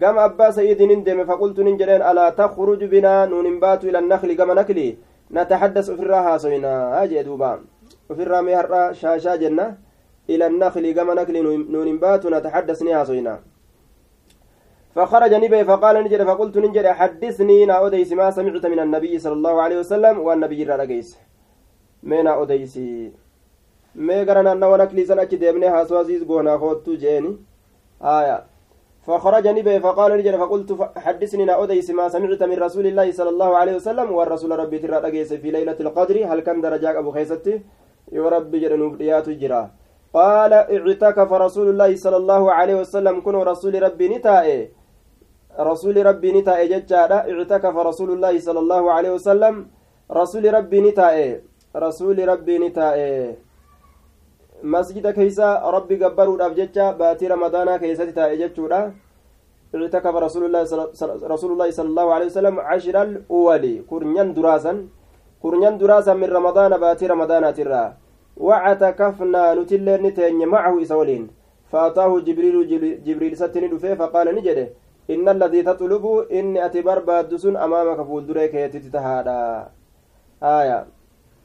[0.02, 4.98] قام أبا سعيد نندم فقلت ننجرين ألا تخرج بنا؟ ننبات إلى النخل قام نكلي.
[5.30, 7.02] نتحدث في الراها سوينا.
[7.02, 7.60] أجي دوبا
[8.10, 8.54] وفي الرامي
[8.94, 9.78] شاشا جنة.
[10.30, 11.40] إلى النخل قام نكلي
[11.74, 13.34] ننبات نتحدث نها سوينا.
[14.94, 19.62] فخرج نبي فقال نجد فقلت نجد حدثني نا أديس ما سمعت من النبي صلى الله
[19.62, 21.18] عليه وسلم والنبي رأجيس
[22.02, 23.12] مينا أديسي
[23.94, 27.36] مي قرنا أنه ونكلي سنة ديبني هاسوازيز قونا خوتو جيني.
[28.02, 28.44] آية.
[29.06, 33.74] فخرج نبي فقال نجد فقلت حدثني أديس ما سمعت من رسول الله صلى الله عليه
[33.74, 36.16] وسلم والرسول ربي ترى في ليلة القدر.
[36.30, 37.62] هل كان درجاك أبو خيستي
[38.12, 39.70] يا ربي جل نبريات جرا
[40.14, 44.83] قال اعتكف رسول الله صلى الله عليه وسلم كن رسول ربي نتائه.
[45.58, 49.54] رسول ربي نتاء ججادا اعتكف رسول الله صلى الله عليه وسلم.
[50.10, 51.40] رسول ربي نتاء
[51.76, 52.96] رسول ربي نتاء
[54.62, 58.92] مسجد كيسا ربي قبروا الأبججة باتي رمضان كيسا تتاء ججودا.
[59.74, 60.62] اعتكف رسول الله
[61.34, 64.72] رسول الله صلى الله عليه وسلم عشر الأول كرنيان دراسا.
[65.42, 67.84] كرنيان دراسا من رمضان باتي رمضان ترى.
[68.36, 71.22] واعتكفنا نتلر نتين معه إسولين
[71.70, 72.56] فأتاه جبريل
[73.06, 74.68] جبريل ستني فقال نجده.
[75.08, 79.68] Inna alladii taxlubu inni ati barbaaddu sun amaamaka fuulduree keetitti tahaadha
[80.40, 80.78] aya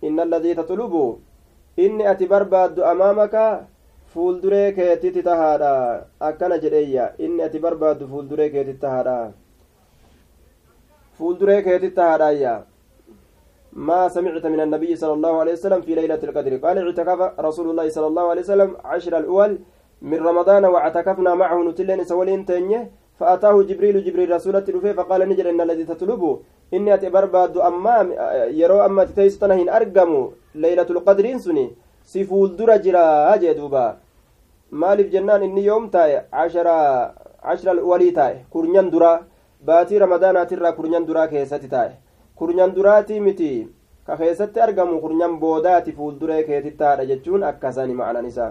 [0.02, 1.19] inna alladii taxlubu
[1.86, 3.67] inni ati barbaaddu amaamaka
[4.13, 5.74] fuulduree keetitti tahaadha
[6.30, 9.17] akkana jedheeyya inni ati barbaaddu fuulduree keetitti tahaadha
[11.17, 12.56] fuulduree keetitti tahaadhaayya
[13.74, 17.89] ما سمعت من النبي صلى الله عليه وسلم في ليلة القدر قال اعتكف رسول الله
[17.89, 19.52] صلى الله عليه وسلم عشر الأول
[20.02, 25.61] من رمضان واعتكفنا معه نتلين سولين تنيه فأتاه جبريل جبريل رسولة رفيه فقال نجر إن
[25.61, 26.40] الذي تطلبه
[26.75, 28.07] إني أتي برباد أمام
[28.61, 31.66] يرو أما تتيستنا هن أرقموا ليلة القدر سني
[32.05, 33.87] سفول درا جرا هاجي دوبا
[34.75, 37.14] maaliif jennaan inni yoom taa'e cashara
[37.47, 39.20] cashra walii taa'e kurnyan duraa
[39.68, 41.92] baatii ramadaanaatirraa kurnyan duraa keessatti taa'e
[42.38, 43.51] kurnyan duraatii miti
[44.07, 48.51] ka keessatti argamu kurnyan boodaati fuulduree keetittaadha jechuun akkasani ma'anan isaa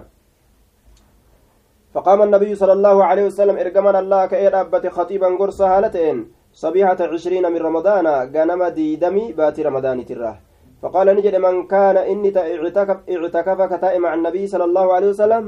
[1.93, 6.17] فقام النبي صلى الله عليه وسلم إرجمان الله كأير أبت خطيبا قرصا هالتين
[6.53, 10.35] صبيحة عشرين من رمضان غنم ديدمي بات رمضان تراه
[10.81, 15.43] فقال نجد من كان إني اعتكف اعتكف كتائم مع النبي صلى الله عليه وسلم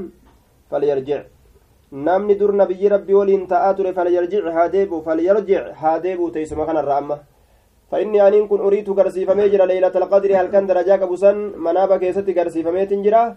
[0.70, 1.20] فليرجع.
[1.92, 6.96] namni dur nabiyyi rabbii waliin ta'aa ture falyarjic haa deebu falyarjic haa deebu teessuma kanarra
[6.96, 7.18] amma
[7.92, 10.40] فإني أنين كن أريد قرسيفمي جرى ليلة القدر.
[10.40, 13.36] هل كان درجاك بسن منابا كيستي قرسيفمي تنجرى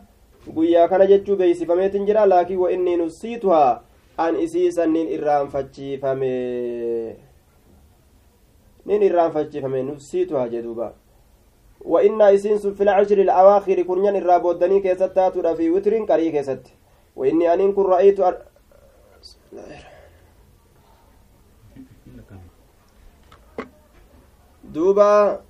[0.54, 3.82] guyyaa kana jechuu beeysifameetin jira laakiin wa inni nusiituhaa
[4.18, 6.32] an isiisan nin irraanfachiifame
[8.86, 10.94] nin irraanfachiifame nusiituhaa jedhuuba
[11.86, 16.32] wa innaa isiin sun fil cashri ilawaakhiri kurnyan irraa booddanii keessatti taatuudha fi witrin qarii
[16.32, 16.74] keessatti
[17.16, 18.24] wa inni aniin kun ra'aytu
[24.74, 25.42] duuba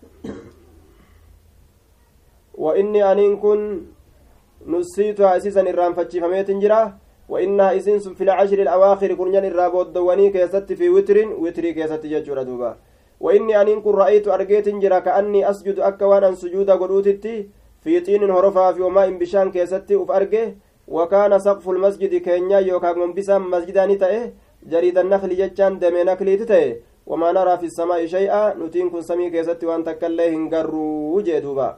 [4.65, 6.93] kun nusiituhaa isiisan irraanfachiifameetin jira
[7.29, 12.77] وإنها إسين في العشر الأواخر كرنيان الرابود دواني كيست في وتر وتري كيست ججورة دوبا.
[13.19, 17.49] وإني أن كن رأيت أرجيت جرا كأني أسجد أكوانا سجود قدوتتي
[17.81, 20.55] في طين هرفا في وماء بشان كيست أف أرجه
[20.87, 24.31] وكان سقف المسجد كينيا يوكا منبسا مسجدا نتأه
[24.63, 26.75] جريد النخل ججان دمي نخلي تتأه
[27.07, 31.69] وما نرى في السماء شيئا نتين كن سمي كيست وأن تكاليه هنقروا جدوبا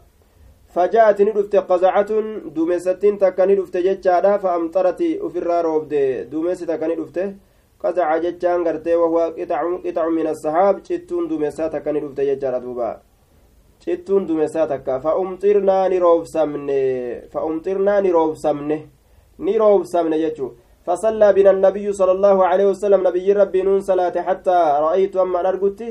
[0.77, 2.11] فجاءت ندفت قزعة
[2.55, 5.93] دومستين تكني دفت جتشادا فأمطرت أفرا روبد
[6.31, 7.17] دومس تكني دفت
[7.83, 10.75] قزع جتشان غرتي وهو قطع قطع من السحاب.
[10.83, 13.01] جتون دومسا تكني دفت جتشادا دوبا.
[13.87, 14.99] جتون دومسا تكا.
[14.99, 16.81] فأمطرنا نروب سمنه.
[17.33, 18.79] فأمطرنا نروب سمنه.
[19.39, 20.47] نروب سمنه جتشو
[20.85, 23.07] فصلى بنا النبي صلى الله عليه وسلم.
[23.07, 25.81] نبي ربي نون صلاة حتى رأيت أما نرقت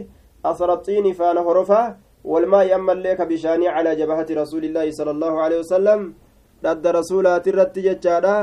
[0.44, 2.06] أثر الطين فأنا هرفا.
[2.31, 6.01] والماء أما الليك بشاني على جبهة رسول الله صلى الله عليه وسلم
[6.65, 8.37] ضد رسولات الرت جتشادا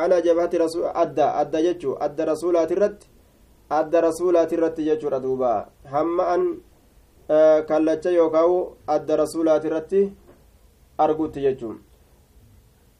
[0.00, 3.00] على جبهة رسول أدى أدى جتشو أدى رسولات الرت
[3.70, 6.42] adda rasuulaati irratti jechuudha duuba hamma an
[7.68, 10.02] kallacha yookaan adda rasuulaati irratti
[10.98, 11.78] arguutti jechuun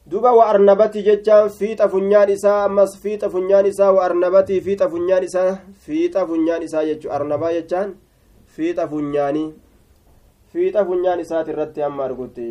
[0.07, 5.23] duba wa arnabati jechaan fiixa funyaan isaa ammas fiixa funyaan isaa wa arnabatii fiixa funyaan
[5.23, 7.95] isaa fiixa funyaan isaa jechu arnabaa jechaan
[8.55, 9.53] fiixa funyaanii
[10.55, 12.49] fiixa funyaan isaati irratti hamma argutti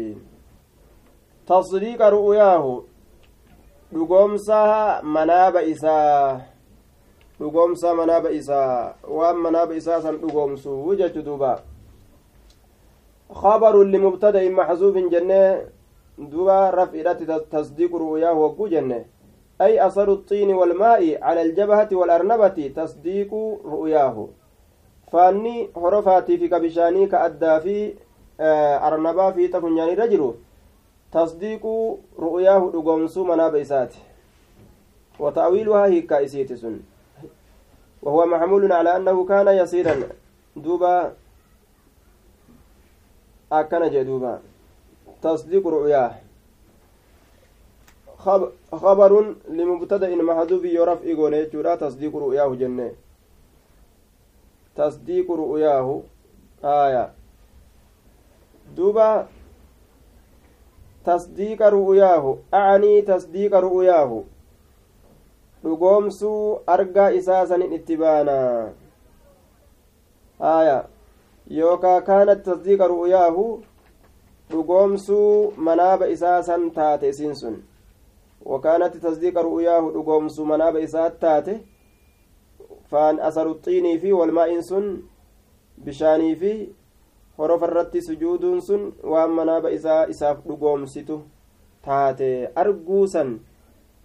[1.49, 2.73] tasdiiqa ru'uyaahu
[3.93, 4.59] dhugoomsa
[5.03, 6.40] manaaba isaa
[7.40, 11.53] dhugoomsa manaaba isaa waan manaaba isaa san dhugoomsu jechu duuba
[13.35, 15.67] خبر لمبتدأ محذوف جنة
[16.19, 17.12] دوبا رفع
[17.51, 19.05] تصديق رؤياه وقو جنة
[19.61, 24.29] أي أثر الطين والماء على الجبهة والأرنبة تصديق رؤياه
[25.14, 27.94] فاني حرفاتي في كبشاني كأدى في
[28.87, 30.35] أرنبا في تكنياني رجل
[31.12, 31.62] تصديق
[32.18, 33.98] رؤياه دقومسو مناب إساتي
[35.18, 36.81] وتأويلها هي كايسيت سن
[38.03, 39.94] وهو محمول على أنه كان يسيرا
[40.57, 41.12] دوبا
[43.53, 44.40] أكن جدوبا
[45.22, 46.14] تصديق رؤياه
[48.72, 53.04] خبر لمبتدأ محذوف يرف إيغولي جورا تصديق رؤياه جنة
[54.76, 55.96] tasdiiqu ru'uyaahu
[56.62, 57.10] aya
[58.76, 59.28] duba
[61.04, 64.24] tasdiiqa ru'uyaahu acanii tasdiiqa ru'uyaahu
[65.64, 68.72] dhugoomsuu argaa isaa sanin itti baana
[70.40, 70.78] aya
[71.50, 73.44] yookaa kaanat tasdiiqa ru'uyaahu
[74.50, 77.62] dhugoomsuu manaaba isaa san taate isiin sun.
[78.44, 81.60] Wakaanatti tasdiiqa ru'uyaahu dhugoomsuu manaaba isaa taate
[82.94, 84.87] faan asaruxiinii fi walmaa'iin sun
[85.85, 86.52] bishaanii fi
[87.38, 91.16] horofa irratti sujuuduun sun waan manaaba isaa isaaf dhugoomsitu
[91.87, 92.30] taate
[92.62, 93.30] arguu san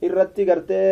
[0.08, 0.92] irratti gartee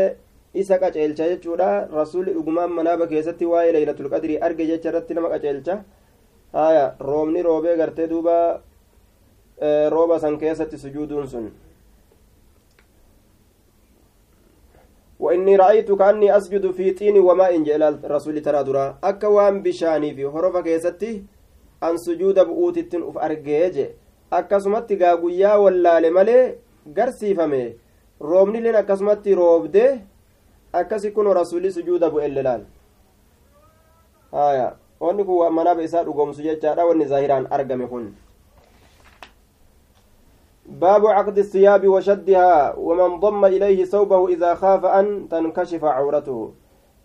[0.62, 5.75] isa qaceelcha jechuudha rasuulli dhugumaan manaaba keessatti waa'ee leeylatul qadrii arge jecha irratti nama qaceelcha
[6.60, 8.36] haya roobni roobee gartee duuba
[9.95, 11.45] rooba san keessatti sujuuduun sun
[15.20, 20.24] وإني رأيت كأني أسجد في طين وماء جلال رسول ترى درا أكا وان بشاني في
[20.24, 21.24] هرفا كيستي
[21.83, 23.76] أن سجود بؤوت التن أف أرجيج
[24.33, 26.55] أكا سمت غاغويا ولا لمالي
[26.98, 27.64] غرسيفمي
[28.22, 30.12] رومني لين أكا سمت روبده
[30.72, 32.64] akkasi kun rasuulli sujuuda bu'e laal
[34.33, 38.14] haya wanni kun manaaba isaa dhugoomsu jechaadha wanni zaahiraan argame kun
[40.67, 46.53] باب عقد الثياب وشدها ومن ضم إليه ثوبه إذا خاف أن تنكشف عورته.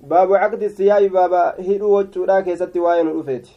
[0.01, 3.48] باب عقد الثياب baaba hudhuu wayyoota keeysatti waan dhufeete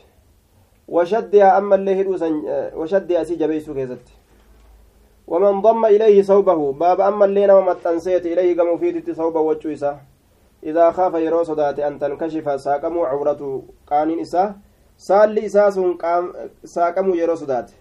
[0.87, 2.43] وشدها ammallee hudhuu san
[2.75, 4.05] وشدها sii jabeessuu keeysatti
[5.27, 9.99] ومن ضم إليه ثوبه baaba ammallee nama maxxansite إليه gama ufiitti ثوبه wayyaa isaa
[10.63, 14.55] إذا خاف yeroo sodaate أن تنكشف saaqamuu عورته qaamni isaa.
[14.97, 15.79] saal isaas
[16.63, 17.71] saaqamuu yeroo sodaate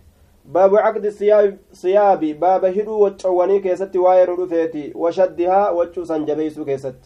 [0.44, 7.00] باب عقد الثياب ثياب baaba hudhuu wayyaawwanii keeysatti waan dhufeete وشدها wayyaa isaa jabeessuu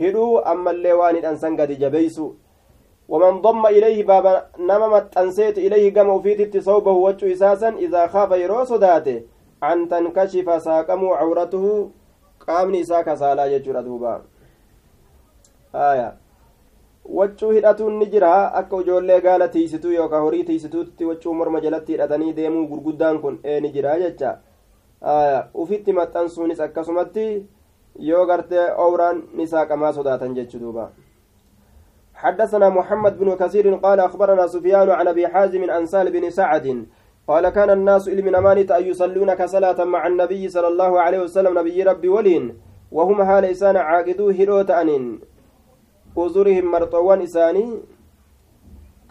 [0.00, 2.32] keeysatti hudhuu ammallee waanii ansaan godhe jabeessuu
[3.08, 8.64] ومن ضم إليه baaba nama maxxansite إليه gama ufiitti ثوبه wayyaa isaasaa إذا خاف yeroo
[8.64, 9.22] sodaate
[9.60, 11.92] أن تنكشف saaqamuu عورته
[12.38, 14.22] qaamni isaa kasaalaa jechuudha duuba.
[15.72, 16.16] Aya
[17.04, 22.32] waccuu hidhatuun ni jira akka ijoollee gaala tiisituu yookaan horii tiisituutti waccuu morma jalatti hidhatanii
[22.32, 24.38] deemuu gurguddaan kun ee ni jira jecha
[25.54, 27.46] ufitti maxxansuunis akkasumatti
[27.98, 30.90] yoo gartee owraan ni saaqamaa sodaatan jechu duuba
[32.20, 36.86] حدثنا محمد بن كثير قال أخبرنا سفيان عن أبي حازم عن سال بن سعد
[37.28, 41.82] قال كان الناس إلم نمانت أن يصلون كصلاة مع النبي صلى الله عليه وسلم نبي
[41.82, 42.44] ربي ولين
[42.92, 45.20] وهم عاقدوا هروت أنين
[46.18, 47.66] أزورهم مرطوان إساني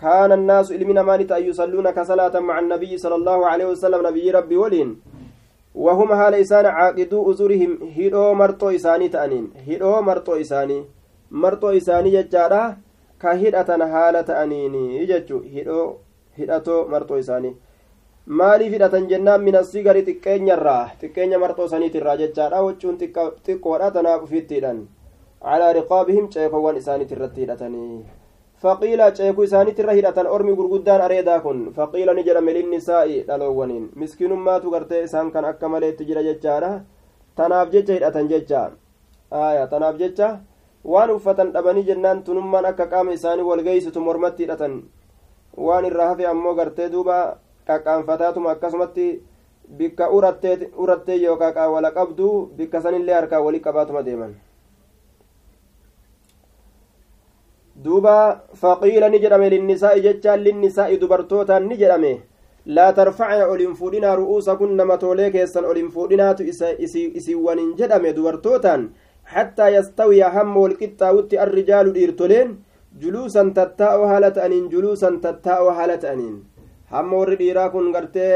[0.01, 4.57] كان الناس إلم نمانت أن يصلون كصلاة مع النبي صلى الله عليه وسلم نبي ربي
[4.57, 4.89] ولين.
[5.75, 9.45] وهم حال إسان عاقدوا أزورهم هرو مرطو إساني تأنين.
[9.67, 10.85] هرو مرطو إساني.
[11.31, 12.77] مرطو إساني ججارة
[13.21, 15.97] كهدأة حالة أنيني يججو هرو
[16.39, 17.53] هدأتو مرطو إساني.
[18.29, 22.97] maaliif hidhatan jennaan minassigari xiqqeenyarraa xiqqeenya marxoo saniitirraa jechaadha wachuun
[23.45, 24.81] xiqqoodha tanaaf ufittiidhan
[25.43, 28.05] calaa riqaabihim ceekowwan isaaniit irratti hidhatanii
[28.63, 35.03] faqiila ceekuu isaaniitirra hidhatan ormi gurguddaan areedaa kun faqiila ni jedhame linnisaa'i dhaloowwaniin miskinummaatu gartee
[35.07, 36.71] isaan kan akka maleetti jira jechaadha
[37.35, 38.63] tanaaf jecha hidhatan jecha
[39.41, 40.29] aya tanaaf jecha
[40.93, 44.75] waan uffatan dhabanii jennaan tunummaan akka qaama isaanii walgeeysitu mormatti hidhatan
[45.67, 47.17] waan irraa hafe ammoo gartee duuba
[47.67, 49.07] qaqqaanfataatuma akkasumatti
[49.79, 54.35] bikka urattee yookaan qaawwala qabdu bikka sanillee harkaa walii qabaatuma deeman
[57.83, 58.15] duuba
[58.61, 62.13] faqiila ni jedhame linnisaa'i jechaan linnisaa'i dubartootaan ni jedhame
[62.77, 66.43] laa tarfacna ol hin fuudhinaa ru'uusakunna matoolee keessan ol hin fuudhinaatu
[67.17, 68.87] isiiwwan hin jedhame dubartootaan
[69.35, 72.55] hattaa yastawiya hamma walqixxaawutti arrijaalu dhiirtoleen
[73.01, 76.35] juluusan tattaa'oo haala ta'aniin juluusan tattaa'oo haala ta'aniin
[76.95, 78.33] hamma warri dhiiraa kun gartee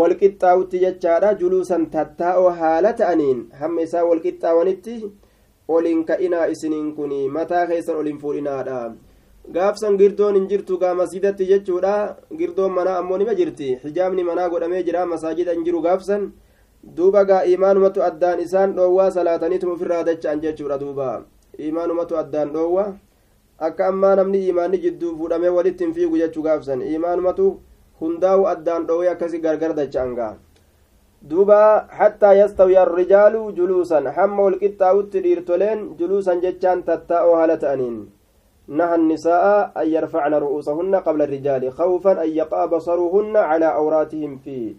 [0.00, 4.96] walqixxaawutti jechaadha juluusan tattaa'oo haala ta'aniin hamma isaa walqixxaawanitti
[5.68, 8.80] olin ka'inaa isiniin kun mataa keessan olin fuudhinaadha
[9.56, 11.94] gaafsan girdoon hin jirtu gaa masiidatti jechuudha
[12.38, 16.26] girdoon manaa ammoo nima jirti hijaabni manaa godhamee jira masaajida hin jiru gaafsan
[16.96, 21.08] duuba gaa imaanumatu addaan isaan dhoowwaa salaataniitum ofirraa dacha'an jechuudha duuba
[21.70, 22.84] imaanumatu addaan dhoowwa
[23.68, 27.46] akka ammaa namni imaanni jidduu fuudhamee walitti hin fiigu jechuu gaafsan imaanumatu
[28.00, 30.32] hundaa'u addaan dhoowwee akkasi gargar dacha'an gaa
[31.22, 37.98] duuba hattaa yastawiya arrijaalu juluusan hamma walqixxaa'utti dhiirtoleen juluusan jechaan tattaa'oo haala ta'aniin
[38.68, 44.76] نهى النساء أن يرفعن رؤوسهن قبل الرجال خوفا أن يقع بصرهن على عوراتهم في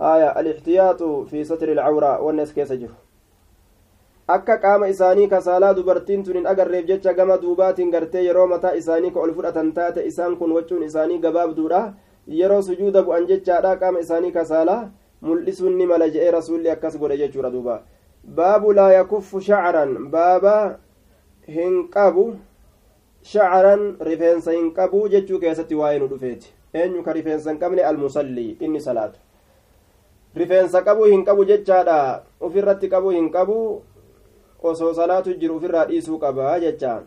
[0.00, 2.90] آية الاحتياط في ستر العورة والناس كيس جه
[4.30, 9.10] akka qaama isaanii kasaalaa dubartiin tun hin agarreef jecha gama duubaatiin gartee yeroo mataa isaanii
[9.10, 11.80] ka ol fudhatan taate isaan kun wachuun isaanii gabaabduudha
[12.40, 14.90] yeroo sujuuda bu'an jechaadha qaama isaanii kasaalaa
[15.22, 17.82] mul'isuun ni mala je'ee rasuulli akkas godhe jechuudha duuba
[18.24, 20.78] baabu laa yakuffu shacaran baaba
[21.48, 22.36] hin qabu
[23.22, 28.56] shacaran rifeensa hin qabu jechuu keessatti waa'ee nu dhufeeti eenyu ka rifeensa hin qabne almusallii
[28.60, 29.20] inni salaatu
[30.34, 33.56] rifeensa qabuu hin qabu jechaadha ufirratti qabuu hin qabu
[34.62, 37.00] osoo salaatu jiru ufirraa dhiisuu qaba jecha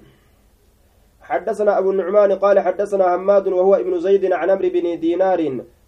[1.23, 5.39] حدثنا أبو النعمان قال حدثنا حماد وهو ابن زيد عن عمرو بن دينار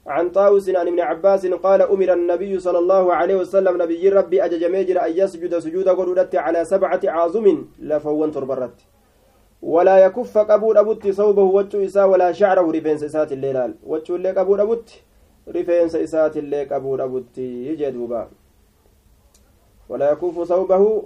[0.08, 4.64] عن طاووس عن ابن عباس قال أمر النبي صلى الله عليه وسلم nabiyyii rabbii ajajamee
[4.64, 8.78] jira أن يسجد sujuuda godhuutti على سبعة أعظم lafoon torbarratti.
[9.62, 14.94] ولا يكف qabuullee dhabuutti ثوبه wayyaa isaa ولا شعره rifeensa isaatillee laal wayyaallee qabuullee dhabuutti؟
[15.48, 17.02] rifeensa isaatillee qabuullee dhabuutti.
[17.02, 18.30] jedha duuba
[19.90, 21.04] ولا يكف ثوبه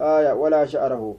[0.00, 1.16] aya ولا شعره.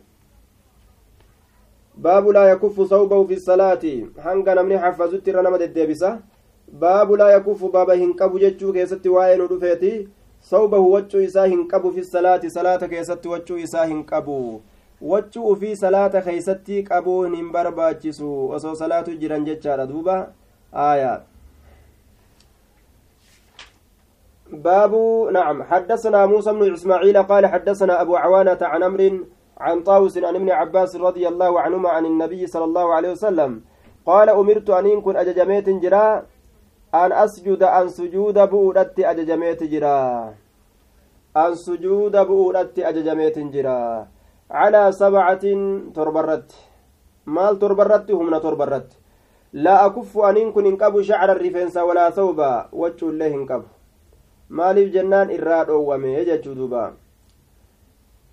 [1.97, 3.79] باب لا يكف ثوبه في الصلاة.
[4.19, 6.19] hinqabaa namni hifzatti ranamaa aldabsa
[6.73, 10.07] باب لا يكف baaba hin qabu jechuu keeysatti waan dhufeete
[10.41, 14.59] ثوبه wayyaa isaa hin qabu في الصلاة salaata keeysatti wayyaa isaa hin qabu
[15.01, 18.49] wachuu ufii salaata keeysatti qabuun hin barbaachisu.
[18.49, 19.87] Osoo salaatu jiran jechaadha.
[19.87, 20.27] Duuba
[20.73, 21.23] aya
[24.49, 24.93] باب
[25.33, 29.19] نعم حدثنا موسى بن اسماعيل قال حدثنا ابو عوانة عن أمر
[29.57, 33.61] عن طاووس عن ابن عباس رضي الله عنهما عن النبي صلى الله عليه وسلم
[34.05, 36.25] قال امرت ان كن اججميت جرا
[36.93, 40.33] أن أسجد أن سجود بؤدت أججميت جرا.
[41.37, 44.07] أن سجود بؤدت أججميت جرا.
[44.51, 45.45] على سبعة
[45.95, 46.51] torbarratti.
[47.25, 48.11] maal torbarratti?
[48.11, 48.89] hamma torbarratti
[49.53, 53.63] لا أكف an kun hin qabu شعرا rifeensa ولا ثوبا wayyaallee hin qabu
[54.49, 56.93] maalif jennaan irraa dhowwamee jedha duuba.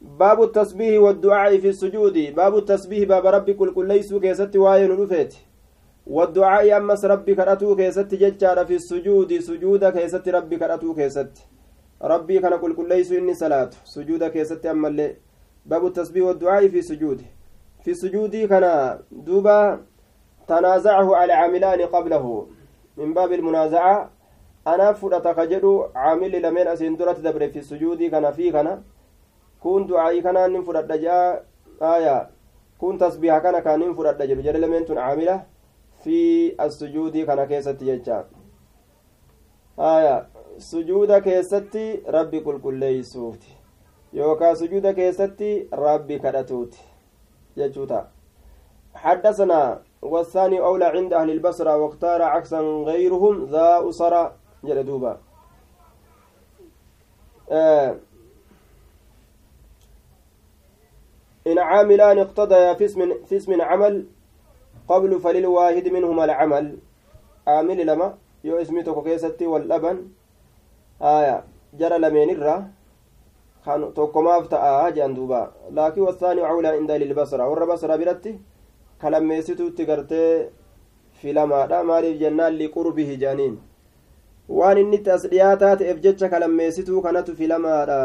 [0.00, 2.16] باب التسبيح والدعاء في السجود.
[2.36, 5.34] باب التسبيح baaba rabbi qulqulleessuu keeysatti waan dhufeete.
[6.06, 11.32] والدعاء ammas rabbi kadhatuu keeysatti jechaadha في السجود sujuuda keeysatti rabbi kadhatuu keeysatti.
[12.02, 13.70] rabbi kaan qulqulleessinii salaata.
[13.84, 15.16] sujuuda keeysatti ammallee
[15.66, 17.22] باب التسبيح والدعاء في سجود.
[17.84, 19.80] في سجود كان دوبا
[20.48, 22.46] تنازعه على عاملان قبله.
[22.96, 24.10] من باب المنازعة
[24.66, 28.82] أنا فرأت خجلو عامل لمن أسين درت دبر في السجود كان في كان.
[29.62, 31.44] كون دعائي كان فرأت جاء
[31.82, 32.30] آية.
[32.78, 35.55] كون تسبيح كان كان فرأت جلو جل لمن تن عاملة.
[36.06, 38.18] في السجود كان كيست يجا
[39.78, 40.16] آية
[40.58, 41.74] سجود كيست
[42.06, 43.56] ربي كل كل ليسوتي
[44.16, 46.78] yookaan sujuuda keessatti rabbi kadhatuuti
[47.56, 48.06] jechuuta
[48.96, 54.32] حدثنا والثاني أولى عند أهل البصرة واختار عكسا غيرهم ذا أسرى
[54.64, 55.20] جلدوبا
[57.50, 57.96] آه.
[61.46, 62.74] إن عاملان اقتضيا
[63.28, 64.06] في اسم عمل
[64.88, 66.66] قبل فللواحد منهما العمل
[67.46, 68.08] عامل لما
[68.44, 69.96] يو اسمي توكيستي واللبن
[71.02, 71.36] آية
[71.78, 72.58] جرى لمن الره
[73.66, 75.40] kan tokkomaaf ta'a jedhan duuba
[75.76, 78.32] laakiin wasaanii cawlaa inda lilbasra warra basra biratti
[79.02, 80.50] kalammeessituutti gartee
[81.20, 83.56] filamaadha maaliif jennaan liqurbihi jedhaniin
[84.58, 87.98] waan inni itti as dhiyaataa ta'eef jecha kalammeessituu kanatu filamaadha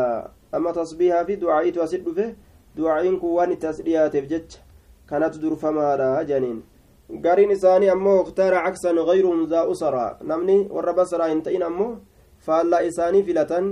[0.58, 2.26] amma tasbiihaa fi du'aa'iitu asit dhufe
[2.78, 4.60] du'aa'iin kun waan itti as dhiyaateef jecha
[5.12, 6.60] kanatu durfamaadha jedhaniin
[7.26, 11.98] gariin isaanii ammoo uktaara caksan gayruhum zaa usara namni warra basraa hin ta'in ammoo
[12.46, 13.68] faallaa isaanii filatan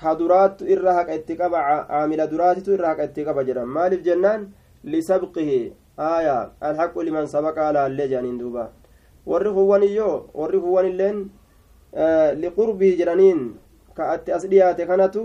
[0.00, 4.46] ka duraattu irra haqa itti qaba caamila duraatitu irra haqa itti qaba jedhan maaliif jennaan
[4.84, 6.36] lisabqihi aya
[6.68, 8.64] alhaqu liman sabaqaa laallee jedhaniin duuba
[9.26, 11.18] warri kuwwan iyyoo warri kuwwan illeen
[12.42, 13.40] liqurbii jedhaniin
[13.96, 15.24] ka atti as dhiyaate kanatu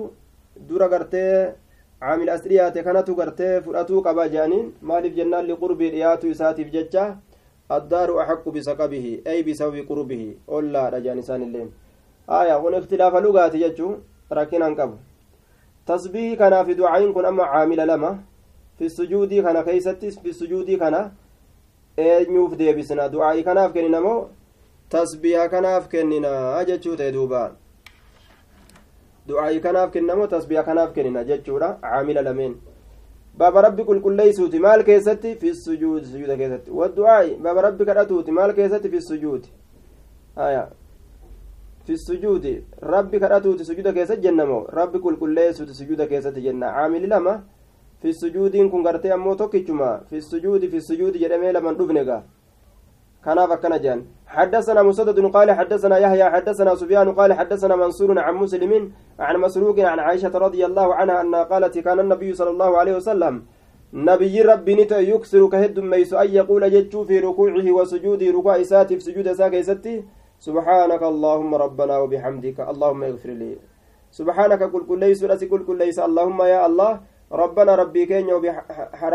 [0.68, 1.54] dura gartee
[2.02, 7.06] caamil as dhiyaate kanatu gartee fudhatuu qaba jedhaniin maaliif jennaan liqurbii dhiyaatuu isaatiif jecha
[7.70, 11.70] addaaru axaqqu bisaqabihi ay bisababi qurbihi ollaadha jedhan isaan illeen
[12.28, 13.92] aya kun ikhtilaafa lugaati jechuu
[14.30, 14.98] rakkinaan qabu
[15.86, 18.12] tasbiihii kanaaf ducaayin kun amma caamila lama
[18.78, 21.12] fi sujuudii kana keeysatti fi sujuudii kana
[21.98, 24.30] eenyuuf deebisna ducaa'ii kanaaf kennina moo
[24.90, 26.32] tasbiiha kanaaf kennina
[26.70, 27.42] jechuu ta'e duuba
[29.28, 32.56] ducaa'ii kanaaf kennina moo tasbiiha kanaaf kennina jechuudha caamila lameen
[33.38, 38.90] baaba rabbi qulqulleeysuuti maal keessatti fi sujuudi sujuuda keessatti wadducaa'i baaba rabbi kadhatuuti maal keessatti
[38.90, 39.50] fi sujuudi
[40.36, 40.68] haya
[41.86, 42.54] fi sujuudi
[42.94, 47.34] rabbi kadhatuuti sujuuda keessatti jennamoo rabbi qulqulleessuuti sujuuda keessatti jenna caamili lama
[48.02, 52.24] fi sujuudiin kun gartee ammoo tokkichuma fi sujuudi fi sujuudi jedhamee laman dhufne gaa
[53.26, 54.00] كناف كنا جان.
[54.28, 60.00] حدثنا مسدد قال حدثنا يحيى حدثنا سفيان قال حدثنا منصور عن مسلم عن مسروق عن
[60.00, 63.34] عائشة رضي الله عنها أنها قالت كان النبي صلى الله عليه وسلم
[63.94, 69.04] نبي ربي نت يكسر كهد ميس أن يقول جتشو في ركوعه وسجوده ركوع ساتي في
[69.08, 70.04] سجود ساكي ستي
[70.40, 73.58] سبحانك اللهم ربنا وبحمدك اللهم اغفر لي
[74.12, 76.00] سبحانك قل كل ليس قل كل ليس.
[76.00, 76.92] اللهم يا الله
[77.32, 78.28] ربنا ربي كين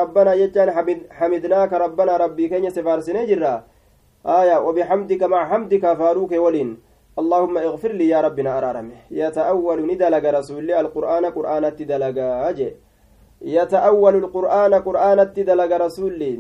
[0.00, 0.68] ربنا يجان
[1.10, 3.54] حمدناك ربنا ربي كين سفارسني جرا.
[4.26, 6.78] آية وبحمدك مع حمدك فاروك ولين.
[7.18, 12.16] اللهم اغفر لي يا ربنا أرارمه يتأول ندلق رسول الله القرآن قرآن تدلق
[12.48, 12.70] أجي.
[13.42, 16.38] يتأول القرآن قرآن تدلق رسول الله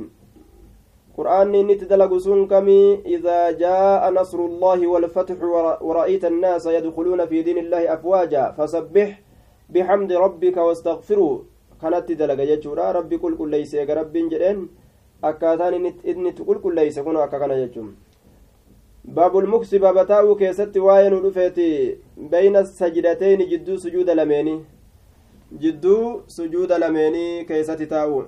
[1.16, 2.82] قرآن نتدلق سنكمي.
[3.06, 5.38] إذا جاء نصر الله والفتح
[5.82, 9.22] ورأيت الناس يدخلون في دين الله أفواجا فسبح
[9.70, 11.34] بحمد ربك واستغفروا
[11.82, 14.68] كانت تدلق يجورا ربي كل كل ليس رب جرين.
[15.22, 17.94] Akkaataan inni qulqulleeyse kun akka kana jechuun
[19.04, 21.68] baabul muksi baaba taa'uu keessatti waa'ee nu dhufeeti
[22.34, 24.60] bayna sajidateyni jidduu sujuuda lameenii
[25.62, 28.22] jidduu sujuuda lameenii keessatti taa'u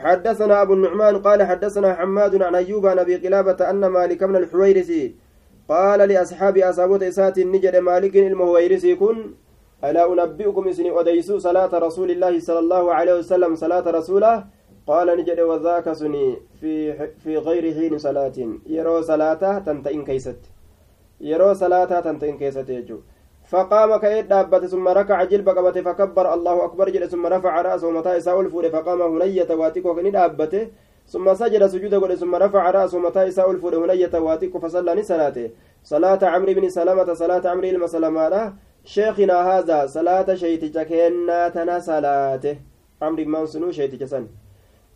[0.00, 5.14] حدثنا أبو النعمان قال حدثنا حماد عن أيوب عن أبي قلابة أن مالك بن الحويرسي
[5.68, 9.16] قال لأصحاب أصابوت إسات النجد مالك المهويرسي كن
[9.84, 14.44] ألا أنبئكم إسني أديسو صلاة رسول الله صلى الله عليه وسلم صلاة رسوله
[14.90, 16.26] قال نجد وذاك سني
[16.60, 16.72] في
[17.22, 18.38] في غير حين صلاة.
[18.76, 20.40] يرو صلاة تنتئن كيست.
[21.30, 22.98] يرو صلاة تنتئن كيست يجو.
[23.50, 28.16] فقام كيد دابت ثم ركع جلب قبت فكبر الله أكبر جل ثم رفع رأسه متى
[28.16, 30.64] إساء الفور فقام هنية واتيكو كني دابته.
[31.12, 35.50] ثم سجد سجود قل ثم رفع رأسه متى إساء الفور هنية واتيكو فصلى صلاته
[35.84, 42.56] صلاة عمرو بن سلمة صلاة عمرو المسلمة شيخنا هذا صلاة شيتك كنا تنا صلاته
[43.02, 44.26] عمرو من سنو شيتك سن.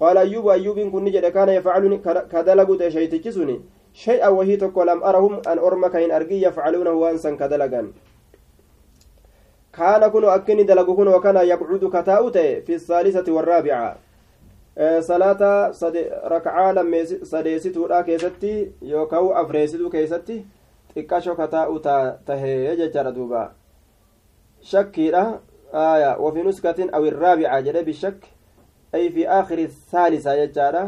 [0.00, 1.98] قال أيوب أيوب كن نجد كان يفعلني
[2.32, 3.60] كدلقوا شيتك سني
[3.94, 7.92] شيئا وهي تكو لم أرهم أن أرمك إن أرقي يفعلونه وأنسا كدلقا
[9.72, 13.96] كان كن أكني دلقوا كن وكان يقعد كتاؤته في الثالثة والرابعة.
[15.00, 20.44] صلاة صد ركعة لما سديستو لا كيستي يوكاو أفريستو كيستي
[20.94, 21.80] xiqqasho kataa'u
[22.26, 23.54] tahee jechaadha duuba
[24.62, 25.40] shakkiidha
[25.72, 28.14] aya wafi nuskatin aw irraabica jedhe bishak
[29.90, 30.82] thaalisa jechaadha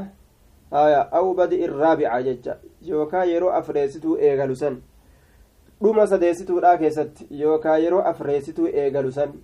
[0.70, 4.82] aya aw badi irraabica jecha yookaa yeroo afreesituu eegalu san
[5.82, 9.34] dhuma sadeesituudha keessatti yookaa yeroo afreesituu eegalu san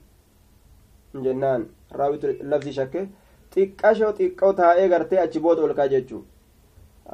[1.22, 3.08] jennaan raawitu lafzi shakke
[3.54, 6.24] xiqqasho xiqqoo taa'ee gartee achi booda olkaa jechuu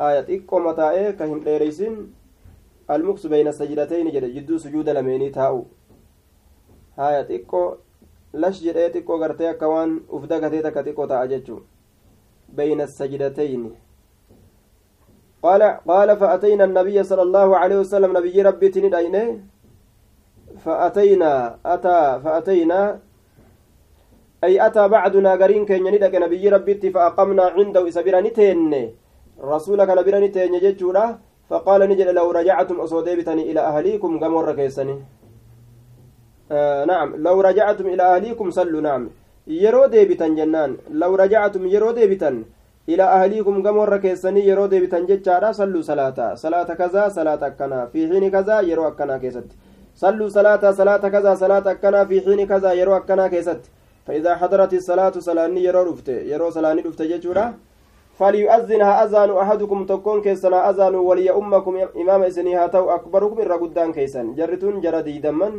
[0.09, 1.99] aya xiqqoma taa'ee ka hin dheereysin
[2.91, 5.65] المكس بين السجدتين جد جدو سجود لميني تاو
[8.35, 11.59] هايا تيكو لش جدي تيكو غرتي كوان افدا غتيتا كتيكو تا اجچو
[12.49, 13.75] بين السجدتين
[15.43, 19.41] قال قال فأتينا النبي صلى الله عليه وسلم نبي ربي تنداينه
[20.65, 22.99] فأتينا أتى فأتينا
[24.45, 28.93] أي أتى بعدنا قرين كي ندك نبي ربي فأقمنا عنده إسبيراني تين
[29.41, 31.19] رسولك نبيراني تين جيتشورا
[31.49, 34.97] فقال نجد لو رجعتم أصوديبتني إلى أهليكم قمر كيسني
[36.87, 37.09] نعم.
[37.17, 39.03] لو رجعتم إلى أهليكم صلوا نعم.
[39.47, 40.77] يرو ديبتن جنان.
[40.91, 42.45] لو رجعتم يرو ديبتن.
[42.89, 48.31] إلى أهليكم قمر كيسني يرو ديبتن جتشارا صلوا صلاة صلاة كذا صلاة كنا في حين
[48.31, 49.49] كذا يرو أكنا كيست.
[49.95, 53.61] صلوا صلاة صلاة كذا صلاة كنا في حين كذا yeroo akkanaa keeysatti.
[54.07, 57.47] فإذا حضرت الصلاة salaata yeroo dhufte yeroo salaanni dhufte jechuudha.
[58.19, 63.57] فليؤذن haa azaanu أحدكم takkoon keeysan haa azaanu وليؤمكم imaama isinii haa ta'u أكبركم irra
[63.63, 64.35] guddaan keeysan.
[64.35, 65.53] jartoon jara didhaman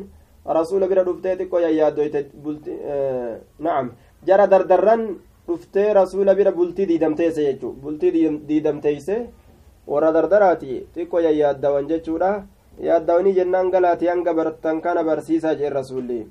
[0.49, 1.61] rasuula بira dhuftee xiqqoo
[2.43, 2.71] bulti
[3.59, 3.91] na'am
[4.27, 5.01] jara dardarran
[5.47, 8.11] dhuftee rasuula bira bultii diidamteeyse jechuu bultii
[8.49, 9.15] diidamteeyse
[9.87, 12.31] warra dardaraati xiqqoo yaaddawan jechuudha
[12.87, 16.21] yaaddawanii jennaan galaati hanga bartan kana barsiisaa jeen rasuulli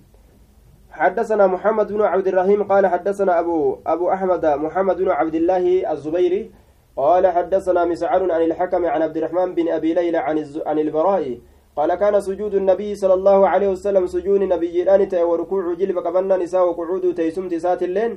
[0.90, 6.50] حدثنا محمد بن عبد الرحيم قال حدثنا أبو أبو أحمد محمد بن عبد الله الزبيري
[6.96, 11.38] قال حدثنا مسعر عن الحكم عن عبد الرحمن بن أبي ليلى عن عن البراء
[11.78, 16.62] قال كان سجود النبي صلى الله عليه وسلم سجود نبي الآن وركوع جلب قبلنا نساء
[16.68, 18.12] وقعود تيسم تسات اللين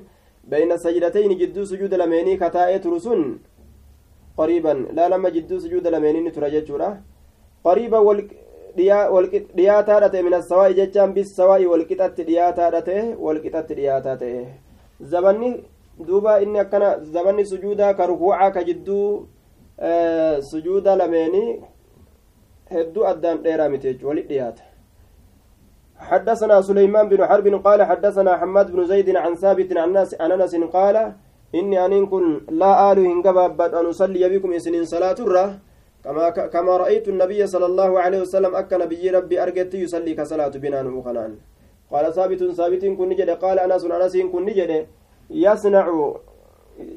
[0.52, 3.22] بين السجدتين جدو سجود لميني كتائة رسن
[4.40, 6.32] قريبا لا لما جدو سجود لميني
[7.68, 8.00] قريبا
[8.78, 14.46] dhiyaataadha ta'e min assawaa'i jechaan bis sawaa'i walqixatti dhiyaataadha ta'e walqixatti dhiyaataa ta'e
[15.14, 15.52] zabanni
[16.08, 19.28] duuba inni akkana zabanni sujuudaa ka rukuucaa ka jidduu
[20.52, 21.60] sujuuda lameenii
[23.12, 24.64] addaan dheeraa miti jechu walit dhiyaata
[26.02, 29.94] حدثنا سليمان بن حرب قال حدثنا حماد بن زيد عن ثابت عن
[30.32, 31.14] انس قال
[31.54, 35.60] inni aniin kun laa aalu hin gabaabbadhu an usalliya bikum isinin salaaturra
[36.54, 41.38] كما رأيت النبي صلى الله عليه وسلم أكا نبي ربي أرجت يصلي كصلاة بنان وخنان
[41.92, 43.30] قال ثابت ثابت كن نجد.
[43.30, 44.72] قال أنس أنس كن نجد.
[45.30, 45.86] يصنع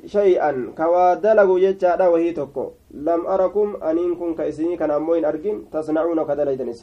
[0.06, 6.80] شيئا كوادلغ يجادا وهي تكو لم أركم أنين كن كإسني كان أموين أرجن تصنعون كدليتنس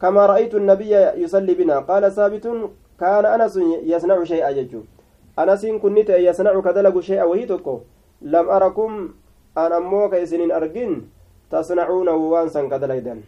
[0.00, 2.46] كما رأيت النبي يصلي بنا قال ثابت
[3.00, 3.56] كان أنس
[3.92, 4.80] يصنع شيئا يجو
[5.38, 5.96] أنس كن
[6.28, 7.76] يصنع كدلغ شيئا وهي تكو
[8.22, 8.92] لم أركم
[9.54, 10.92] an ammoo ka isinin argin
[11.50, 13.20] tasnacuunahu waan san kadalaydan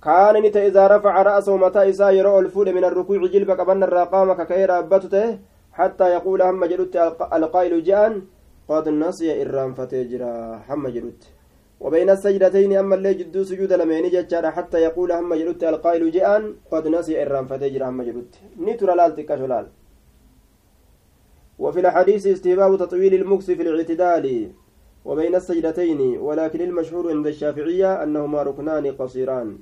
[0.00, 3.86] kaana ni ta'e idaa rafaca ra'asahu mataa isaa yeroo ol fuudhe min arrukuuci jilba qabanna
[3.88, 5.38] irraa qaama kaka'ee dhaabbatu ta'e
[5.78, 6.98] hattaa yaquula hamma jedhutti
[7.36, 8.14] alqaa'ilu je'an
[8.68, 10.32] qad nasiya irraanfatee jira
[10.68, 11.28] hamma jedhutti
[11.82, 16.88] وبين السجدتين أما اللي جدو سجود لمين جتشارا حتى يقول هم جلت القائل جاءن قد
[16.88, 18.32] نسي إرام فتجر هم جلت
[18.66, 19.66] نتر لال تكشلال
[21.58, 24.26] وفي الحديث استهباب تطويل المكس في الاعتدال.
[25.04, 29.58] وبين السجدتين ولكن المشهور عند الشافعية أنهما ركنان قصيران.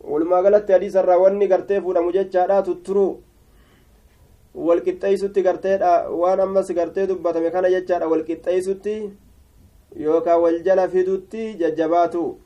[0.00, 3.20] ولما قالت حديث الراوني قرتي فولا مججارا تترو.
[4.56, 9.10] Walqixxeeysutti garteedha waan ammas gartee dubbatame kana jechaadha walqixxeeysutti
[9.96, 12.38] yookaan wal jala fidutti jajjabaatu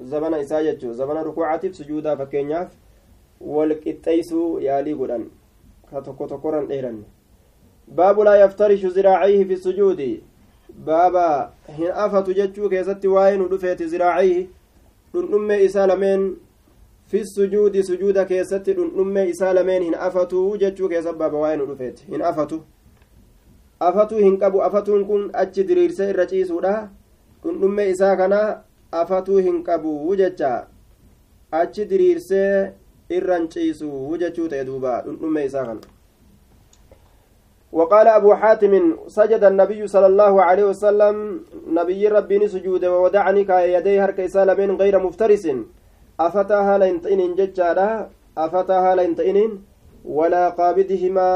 [0.00, 2.72] zabana isaa jechuu zabana rukuucatiif sujuudaa fakkeenyaaf
[3.40, 5.30] walqixxeeysuu yaalii godhan
[5.90, 7.06] ka tokko tokkorran dheeranne
[7.88, 10.20] باب لا يفترش ذراعيه في السجود
[10.86, 13.06] بابا هن أفت جتشو كيست
[17.14, 21.08] واين ودفت ذراعيه دنم إسالمين في السجود سجود كيست دنم إسالمين هن أفتو جتشو كيست
[21.08, 22.60] بابا واين ودفت هن أفتو.
[23.82, 26.88] أفتو هن قبو أفتو كن أتش دريرسي الرجيسودا
[27.44, 28.62] دنم إسا كنا
[28.94, 30.66] أفتو هن قبو جتشا.
[31.54, 32.72] أتش دريرسي
[33.10, 35.80] الرنجيسو جتشو تيدوبا دنم إسا كنا.
[37.72, 44.18] وقال أبو حاتم سجد النبي صلى الله عليه وسلم نبي ربي سجود وودعني كيدي هرك
[44.58, 45.46] من غير مفترس.
[46.20, 47.90] أفتاها لينتئن ججارا
[48.44, 49.38] أفتاها لينتئن
[50.04, 51.28] ولا قابضهما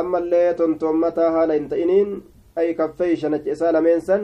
[0.00, 1.90] أما اللي تنتمتاها لينتئن
[2.58, 3.48] أي كفي شنج
[3.86, 4.22] من سن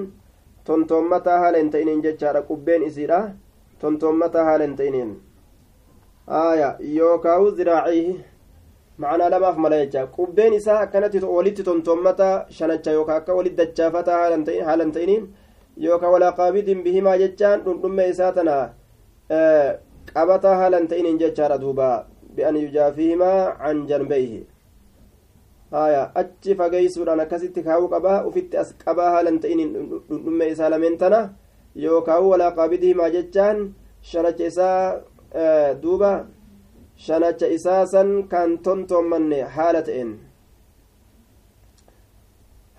[0.67, 3.21] تنتمتاها لينتئن ججارا قبين إسيرا
[3.81, 4.97] تنتمتاها لينتئن
[6.29, 8.13] آية يوكاو ذراعيه
[9.03, 14.17] ma'anaa lamaaf mala jecha qubbeen isaa akkanatti walitti tontommata shanacha yookaan akka walitti dachaafata
[14.69, 15.29] haalan ta'iniin
[15.85, 18.57] yookaan walaa qaabidin bihimaa jechaan dhundhumme isaa tana
[19.29, 22.07] qabataa haalan ta'iniin jechaadha duuba
[22.37, 24.47] bi'an yujaafihimaa can janbeeyhi
[25.71, 29.73] haya achi fageeysuudhaan akkasitti kaa'uu qabaa ufitti as qabaa haalan ta'iniin
[30.09, 31.21] dhundhumme isaa lameen tana
[31.85, 33.59] yookaan walaa qaabidihimaa jechaan
[34.13, 34.81] shanacha isaa
[35.83, 36.13] duuba
[37.07, 40.11] shanacha isaasan kan tontommanne haala ta'en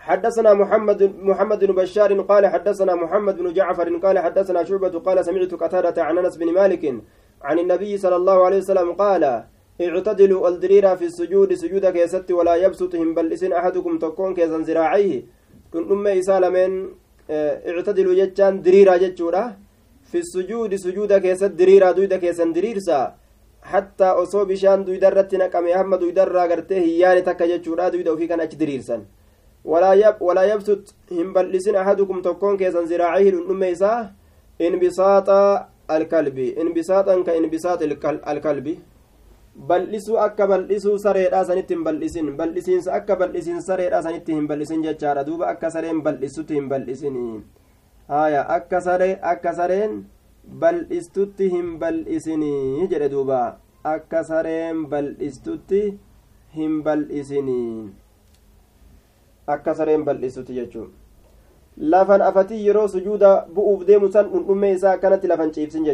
[0.09, 5.53] حدثنا محمد محمد بن بشار قال حدثنا محمد بن جعفر قال حدثنا شعبة قال سمعت
[5.53, 6.83] قتادة عن أنس بن مالك
[7.47, 9.23] عن النبي صلى الله عليه وسلم قال
[9.81, 15.21] اعتدلوا الدريرا في السجود سجود كيست ولا يبسطهم بل اسن أحدكم تكون كيسا زراعيه.
[15.73, 16.73] كن أم اسالمين
[17.69, 19.43] اعتدلوا جتان دريرا جتشورا.
[20.11, 23.15] في السجود سجود كيست دريرا دويدا كيسا دريرسا.
[23.61, 28.27] hattaa osoo bishaan duyda irratti naqame hamma duyda irraa gartee hiyyaane takka jechuudha duyda ofii
[28.27, 28.39] kan
[29.65, 34.11] diriirsan walaa yabsut hin bal'isin ahadukum tokkoon keessan ziraacihi dhundhumme isaa
[34.59, 37.81] inbisaaxa alkalbi inbisaaxan ka inbisaax
[38.23, 38.79] alkalbi
[39.67, 45.25] bal'isuu akka bal'isuu sareedhaa sanitti hin bal'isin bal'isiinsa akka bal'isiin sareedhaa sanitti hin bal'isin jechaadha
[45.29, 47.17] duuba akka sareen bal'isutti hin bal'isin
[48.07, 50.05] haya akka saree akka sareen
[50.61, 53.41] bal'istutti hin bal'isinii jedhe duuba
[53.95, 55.81] akka sareen bal'istutti
[56.55, 57.89] hin bal'isinii
[59.55, 60.89] akka sareen bal'isuti jechuun
[61.93, 65.85] lafan afatii yeroo sujuuda bu'uuf deemu san dhundhummee isaa akkanatti lafan ciibsin